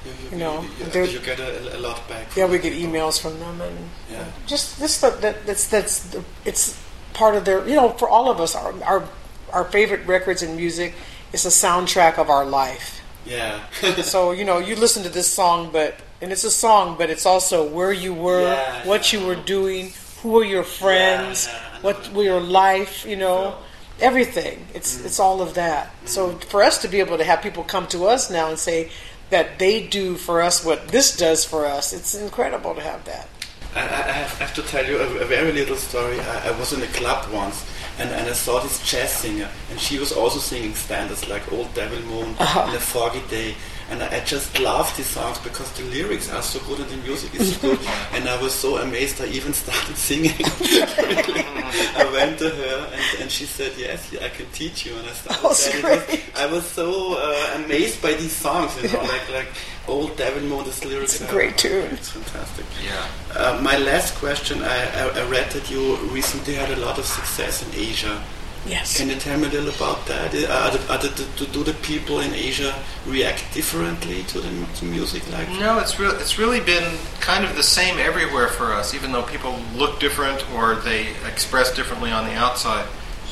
You, 0.05 0.11
You 0.31 0.37
know, 0.37 0.65
you, 0.93 1.03
you 1.05 1.19
get 1.19 1.39
a, 1.39 1.77
a 1.77 1.79
lot 1.79 2.07
back. 2.07 2.35
yeah 2.35 2.45
we 2.47 2.57
get 2.59 2.73
emails 2.73 3.19
from 3.21 3.37
them 3.39 3.59
and 3.61 3.77
Yeah. 4.09 4.25
just 4.47 4.79
this 4.79 4.99
that, 5.01 5.19
that 5.21 5.45
that's 5.45 5.67
that's 5.67 5.99
the, 6.11 6.23
it's 6.45 6.79
part 7.13 7.35
of 7.35 7.43
their 7.43 7.67
you 7.67 7.75
know 7.75 7.89
for 7.89 8.07
all 8.07 8.29
of 8.31 8.39
us 8.39 8.55
our 8.55 8.73
our 8.83 9.03
our 9.51 9.65
favorite 9.65 10.05
records 10.07 10.41
and 10.41 10.55
music 10.55 10.93
is 11.33 11.45
a 11.45 11.49
soundtrack 11.49 12.17
of 12.17 12.29
our 12.29 12.45
life 12.45 13.01
Yeah. 13.25 13.59
so 14.13 14.31
you 14.31 14.45
know 14.45 14.57
you 14.59 14.75
listen 14.75 15.03
to 15.03 15.09
this 15.09 15.27
song 15.27 15.69
but 15.71 15.95
and 16.21 16.31
it's 16.31 16.45
a 16.45 16.51
song 16.51 16.95
but 16.97 17.09
it's 17.09 17.25
also 17.25 17.67
where 17.67 17.91
you 17.91 18.13
were 18.13 18.43
Yeah, 18.53 18.87
what 18.87 19.11
yeah. 19.11 19.19
you 19.19 19.25
were 19.27 19.35
doing 19.35 19.91
who 20.23 20.29
were 20.31 20.45
your 20.45 20.63
friends 20.63 21.47
Yeah, 21.47 21.81
what 21.81 21.97
were 22.13 22.23
your 22.23 22.41
life 22.41 23.05
you 23.05 23.17
know 23.17 23.51
So- 23.51 23.57
everything 24.05 24.65
it's 24.73 24.95
Mm-hmm. 24.95 25.05
it's 25.07 25.19
all 25.19 25.41
of 25.41 25.53
that 25.55 25.91
so 26.05 26.19
for 26.51 26.63
us 26.63 26.77
to 26.83 26.87
be 26.87 26.99
able 27.01 27.17
to 27.17 27.23
have 27.25 27.41
people 27.41 27.63
come 27.65 27.85
to 27.87 28.07
us 28.07 28.29
now 28.31 28.47
and 28.47 28.57
say 28.57 28.89
that 29.29 29.59
they 29.59 29.85
do 29.85 30.15
for 30.15 30.41
us 30.41 30.63
what 30.65 30.87
this 30.89 31.15
does 31.15 31.45
for 31.45 31.65
us 31.65 31.93
it's 31.93 32.15
incredible 32.15 32.73
to 32.73 32.81
have 32.81 33.03
that 33.05 33.27
I, 33.75 33.81
I 33.81 34.11
have, 34.11 34.53
to 34.55 34.63
tell 34.63 34.85
you 34.85 34.97
a, 34.97 35.05
a 35.21 35.25
very 35.25 35.51
little 35.51 35.75
story. 35.75 36.19
I, 36.19 36.47
I 36.47 36.51
was 36.59 36.73
in 36.73 36.81
a 36.81 36.87
club 36.87 37.31
once 37.31 37.65
and, 37.99 38.09
and 38.09 38.27
I 38.27 38.33
saw 38.33 38.59
this 38.59 38.83
jazz 38.89 39.11
singer 39.11 39.49
and 39.69 39.79
she 39.79 39.99
was 39.99 40.11
also 40.11 40.39
singing 40.39 40.73
standards 40.73 41.29
like 41.29 41.51
Old 41.51 41.71
Devil 41.75 41.99
Moon 42.01 42.35
uh-huh. 42.39 42.65
and 42.67 42.75
A 42.75 42.79
Foggy 42.79 43.21
Day. 43.29 43.55
And 43.89 44.03
I, 44.03 44.17
I 44.17 44.19
just 44.23 44.59
loved 44.59 44.97
these 44.97 45.07
songs 45.07 45.37
because 45.39 45.71
the 45.73 45.83
lyrics 45.85 46.31
are 46.31 46.41
so 46.43 46.59
good 46.67 46.79
and 46.79 46.89
the 46.89 46.97
music 46.97 47.33
is 47.35 47.55
so 47.55 47.61
good. 47.75 47.79
And 48.13 48.27
I 48.29 48.41
was 48.41 48.53
so 48.53 48.77
amazed 48.77 49.19
I 49.21 49.27
even 49.27 49.53
started 49.53 49.95
singing. 50.09 50.33
I 50.39 52.09
went 52.13 52.39
to 52.39 52.49
her 52.49 52.89
and, 52.93 53.21
and 53.21 53.31
she 53.31 53.45
said, 53.45 53.71
Yes, 53.77 54.13
I 54.21 54.29
can 54.29 54.45
teach 54.51 54.85
you. 54.85 54.95
And 54.97 55.07
I 55.07 55.13
started 55.13 55.41
Oh, 55.47 55.53
saying, 55.53 55.81
great. 55.81 56.23
I 56.35 56.45
was 56.45 56.65
so 56.65 57.15
uh, 57.17 57.63
amazed 57.63 58.01
by 58.01 58.13
these 58.13 58.31
songs, 58.35 58.71
you 58.81 58.89
know, 58.89 59.01
like 59.01 59.29
like 59.33 59.47
Old 59.87 60.15
Devil 60.17 60.41
Moon, 60.43 60.63
lyrics. 60.85 61.15
It's 61.15 61.21
a 61.21 61.27
great 61.27 61.57
tune. 61.57 61.89
It's 61.91 62.09
fantastic. 62.09 62.65
Yeah. 62.83 63.05
Uh, 63.35 63.59
my 63.61 63.77
last 63.77 64.15
question, 64.15 64.61
I, 64.63 64.77
I, 65.01 65.19
I 65.21 65.29
read 65.29 65.49
that 65.51 65.69
you 65.71 65.95
recently 66.13 66.53
had 66.55 66.69
a 66.69 66.79
lot 66.85 66.97
of 66.99 67.05
success 67.05 67.63
in 67.65 67.69
Asia. 67.79 68.21
Yes 68.67 68.97
Can 68.97 69.09
you 69.09 69.15
tell 69.15 69.37
me 69.39 69.47
a 69.47 69.51
little 69.51 69.69
about 69.69 70.05
that? 70.07 70.33
Are 70.33 70.71
the, 70.71 70.91
are 70.91 70.97
the, 70.97 71.27
do, 71.37 71.45
do 71.45 71.63
the 71.63 71.73
people 71.81 72.19
in 72.19 72.33
Asia 72.33 72.73
react 73.05 73.43
differently 73.53 74.23
to 74.23 74.39
the 74.41 74.65
to 74.75 74.85
music? 74.85 75.29
Like, 75.31 75.49
No, 75.59 75.79
it's 75.79 75.99
real. 75.99 76.11
It's 76.11 76.37
really 76.37 76.59
been 76.59 76.97
kind 77.19 77.45
of 77.45 77.55
the 77.55 77.63
same 77.63 77.97
everywhere 77.99 78.47
for 78.47 78.73
us. 78.73 78.93
Even 78.93 79.11
though 79.11 79.23
people 79.23 79.59
look 79.75 79.99
different 79.99 80.43
or 80.53 80.75
they 80.75 81.07
express 81.27 81.73
differently 81.73 82.11
on 82.11 82.25
the 82.25 82.33
outside, 82.33 82.87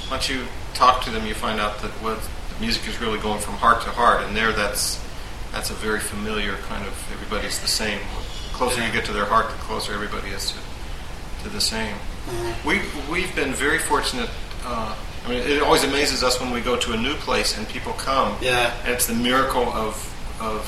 once 0.10 0.30
you 0.30 0.46
talk 0.74 1.04
to 1.04 1.10
them, 1.10 1.26
you 1.26 1.34
find 1.34 1.60
out 1.60 1.82
that 1.82 1.92
what 2.04 2.20
the 2.50 2.62
music 2.62 2.88
is 2.88 3.00
really 3.02 3.20
going 3.20 3.40
from 3.40 3.56
heart 3.56 3.82
to 3.84 3.90
heart, 3.90 4.24
and 4.24 4.36
there, 4.36 4.52
that's 4.52 5.04
that's 5.52 5.70
a 5.70 5.74
very 5.74 6.00
familiar 6.00 6.56
kind 6.70 6.86
of 6.86 6.94
everybody's 7.14 7.60
the 7.60 7.68
same. 7.68 8.00
The 8.00 8.54
closer 8.54 8.86
you 8.86 8.92
get 8.92 9.06
to 9.06 9.14
their 9.14 9.26
heart, 9.26 9.50
the 9.50 9.58
closer 9.58 9.94
everybody 9.94 10.30
is 10.30 10.52
to, 10.52 11.44
to 11.44 11.50
the 11.50 11.62
same. 11.62 11.96
Mm-hmm. 11.96 12.68
We 12.68 12.82
we've 13.12 13.36
been 13.36 13.54
very 13.54 13.80
fortunate. 13.80 14.30
Uh, 14.64 14.96
I 15.28 15.30
mean, 15.30 15.40
it 15.44 15.62
always 15.62 15.84
amazes 15.84 16.24
us 16.24 16.40
when 16.40 16.52
we 16.52 16.62
go 16.62 16.78
to 16.78 16.94
a 16.94 16.98
new 16.98 17.14
place 17.16 17.58
and 17.58 17.68
people 17.68 17.92
come. 17.94 18.38
Yeah. 18.42 18.74
And 18.84 18.94
it's 18.94 19.08
the 19.08 19.14
miracle 19.16 19.64
of 19.64 19.94
of 20.40 20.62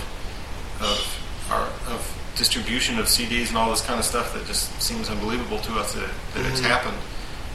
of 0.82 1.50
our 1.50 1.64
of 1.94 2.16
distribution 2.36 3.00
of 3.00 3.06
CDs 3.06 3.48
and 3.50 3.58
all 3.58 3.70
this 3.70 3.82
kind 3.86 4.00
of 4.00 4.06
stuff 4.06 4.34
that 4.34 4.46
just 4.48 4.82
seems 4.82 5.10
unbelievable 5.10 5.60
to 5.60 5.74
us 5.80 5.94
that, 5.94 6.10
that 6.34 6.46
it's 6.46 6.60
Mm-hmm. 6.60 6.70
happened. 6.70 6.98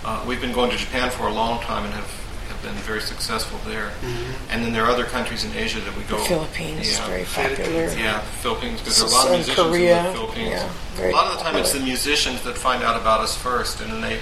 Uh, 0.05 0.25
we've 0.27 0.40
been 0.40 0.53
going 0.53 0.71
to 0.71 0.77
Japan 0.77 1.11
for 1.11 1.27
a 1.29 1.33
long 1.33 1.61
time 1.62 1.85
and 1.85 1.93
have, 1.95 2.11
have 2.49 2.62
been 2.62 2.75
very 2.85 3.01
successful 3.01 3.59
there. 3.67 3.88
Mm-hmm. 4.03 4.51
And 4.51 4.64
then 4.64 4.73
there 4.75 4.85
are 4.85 4.90
other 4.90 5.05
countries 5.05 5.45
in 5.45 5.55
Asia 5.57 5.81
that 5.81 5.97
we 5.97 6.05
go. 6.05 6.19
The 6.19 6.25
Philippines 6.25 6.88
is 6.88 6.99
Yeah. 6.99 7.07
very 7.07 7.25
Philippines, 7.25 7.59
popular. 7.93 8.05
Yeah, 8.05 8.21
Philippines, 8.45 8.81
because 8.81 8.97
there 8.99 9.07
are 9.07 9.11
a 9.11 9.12
lot 9.14 9.27
of 9.29 9.33
musicians 9.33 9.69
Korea, 9.69 9.99
in 9.99 10.05
the 10.05 10.12
Philippines. 10.12 10.51
yeah, 10.99 11.09
a 11.09 11.12
lot 11.12 11.27
of 11.33 11.38
the 11.38 11.45
time, 11.45 11.57
it's 11.57 11.73
the 11.73 11.81
musicians 11.81 12.43
that 12.43 12.57
find 12.59 12.83
out 12.83 13.01
about 13.01 13.21
us 13.21 13.35
first, 13.37 13.81
and 13.81 13.90
then 13.93 14.01
they 14.03 14.19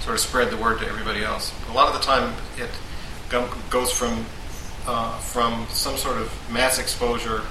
sort 0.00 0.14
of 0.14 0.20
spread 0.20 0.48
the 0.50 0.56
word 0.56 0.78
to 0.80 0.86
everybody 0.88 1.22
else. 1.24 1.52
A 1.76 1.84
lot 1.84 1.94
of 1.94 2.00
the 2.00 2.06
time, 2.06 2.32
it 2.56 2.70
goes 3.68 3.92
from 3.92 4.24
uh, 4.86 5.18
from 5.18 5.66
some 5.68 5.98
sort 5.98 6.16
of 6.16 6.32
mass 6.50 6.78
exposure 6.78 7.42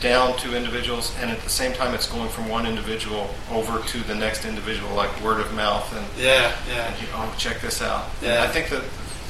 down 0.00 0.36
to 0.38 0.56
individuals, 0.56 1.14
and 1.20 1.30
at 1.30 1.38
the 1.42 1.48
same 1.48 1.72
time, 1.72 1.94
it's 1.94 2.08
going 2.08 2.28
from 2.30 2.48
one 2.48 2.66
individual 2.66 3.30
over 3.52 3.78
to 3.90 3.98
the 4.08 4.14
next 4.16 4.44
individual, 4.44 4.92
like 4.96 5.22
word 5.22 5.40
of 5.40 5.54
mouth, 5.54 5.86
and 5.96 6.04
Yeah, 6.20 6.52
yeah. 6.68 6.90
and 6.90 7.00
you, 7.00 7.06
oh, 7.14 7.32
check 7.38 7.60
this 7.60 7.80
out. 7.80 8.06
And 8.22 8.32
Yeah. 8.32 8.42
I 8.42 8.48
think 8.48 8.70
that 8.70 8.82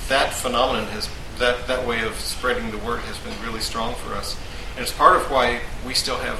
that 0.08 0.32
phenomenon 0.32 0.86
has 0.86 1.06
that 1.38 1.66
that 1.66 1.86
way 1.86 2.00
of 2.00 2.14
spreading 2.18 2.70
the 2.70 2.78
word 2.78 3.00
has 3.00 3.18
been 3.18 3.34
really 3.44 3.60
strong 3.60 3.94
for 3.96 4.14
us, 4.14 4.38
and 4.76 4.82
it's 4.82 4.92
part 4.92 5.16
of 5.16 5.30
why 5.30 5.60
we 5.86 5.92
still 5.92 6.16
have 6.16 6.38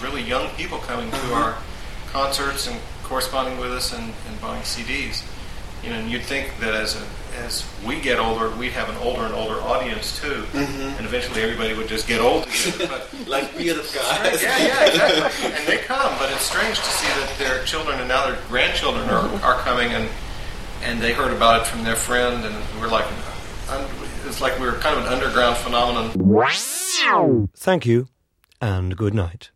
really 0.00 0.22
young 0.22 0.50
people 0.50 0.78
coming 0.78 1.10
to 1.10 1.34
our 1.34 1.56
concerts 2.12 2.68
and 2.68 2.78
corresponding 3.02 3.58
with 3.58 3.72
us 3.72 3.92
and, 3.92 4.12
and 4.28 4.40
buying 4.40 4.62
CDs. 4.62 5.24
You 5.82 5.90
know, 5.90 5.96
and 5.96 6.10
you'd 6.10 6.22
think 6.22 6.58
that 6.60 6.74
as 6.74 6.96
a, 6.96 7.04
as 7.44 7.64
we 7.86 8.00
get 8.00 8.18
older, 8.18 8.50
we'd 8.50 8.72
have 8.72 8.88
an 8.88 8.96
older 8.96 9.22
and 9.22 9.34
older 9.34 9.60
audience 9.60 10.20
too, 10.20 10.44
mm-hmm. 10.52 10.96
and 10.98 11.06
eventually 11.06 11.40
everybody 11.42 11.74
would 11.74 11.88
just 11.88 12.08
get 12.08 12.20
old 12.20 12.44
together. 12.48 12.86
But 12.88 13.28
Like 13.28 13.56
bearded 13.56 13.84
guys. 13.94 14.42
yeah, 14.42 14.58
yeah, 14.58 14.86
exactly. 14.86 15.52
and 15.52 15.66
they 15.66 15.78
come, 15.78 16.12
but 16.18 16.30
it's 16.32 16.42
strange 16.42 16.78
to 16.78 16.84
see 16.84 17.06
that 17.20 17.34
their 17.38 17.64
children 17.64 17.98
and 18.00 18.08
now 18.08 18.26
their 18.26 18.40
grandchildren 18.48 19.08
are, 19.08 19.22
mm-hmm. 19.22 19.44
are 19.44 19.58
coming 19.60 19.92
and 19.92 20.08
and 20.82 21.00
they 21.00 21.12
heard 21.12 21.32
about 21.32 21.62
it 21.62 21.66
from 21.66 21.84
their 21.84 21.96
friend, 21.96 22.44
and 22.44 22.54
we're 22.80 22.88
like, 22.88 23.04
it's 24.26 24.40
like 24.40 24.58
we 24.58 24.66
we're 24.66 24.78
kind 24.78 24.98
of 24.98 25.06
an 25.06 25.12
underground 25.12 25.56
phenomenon. 25.56 26.12
Thank 27.56 27.86
you, 27.86 28.08
and 28.60 28.96
good 28.96 29.14
night. 29.14 29.50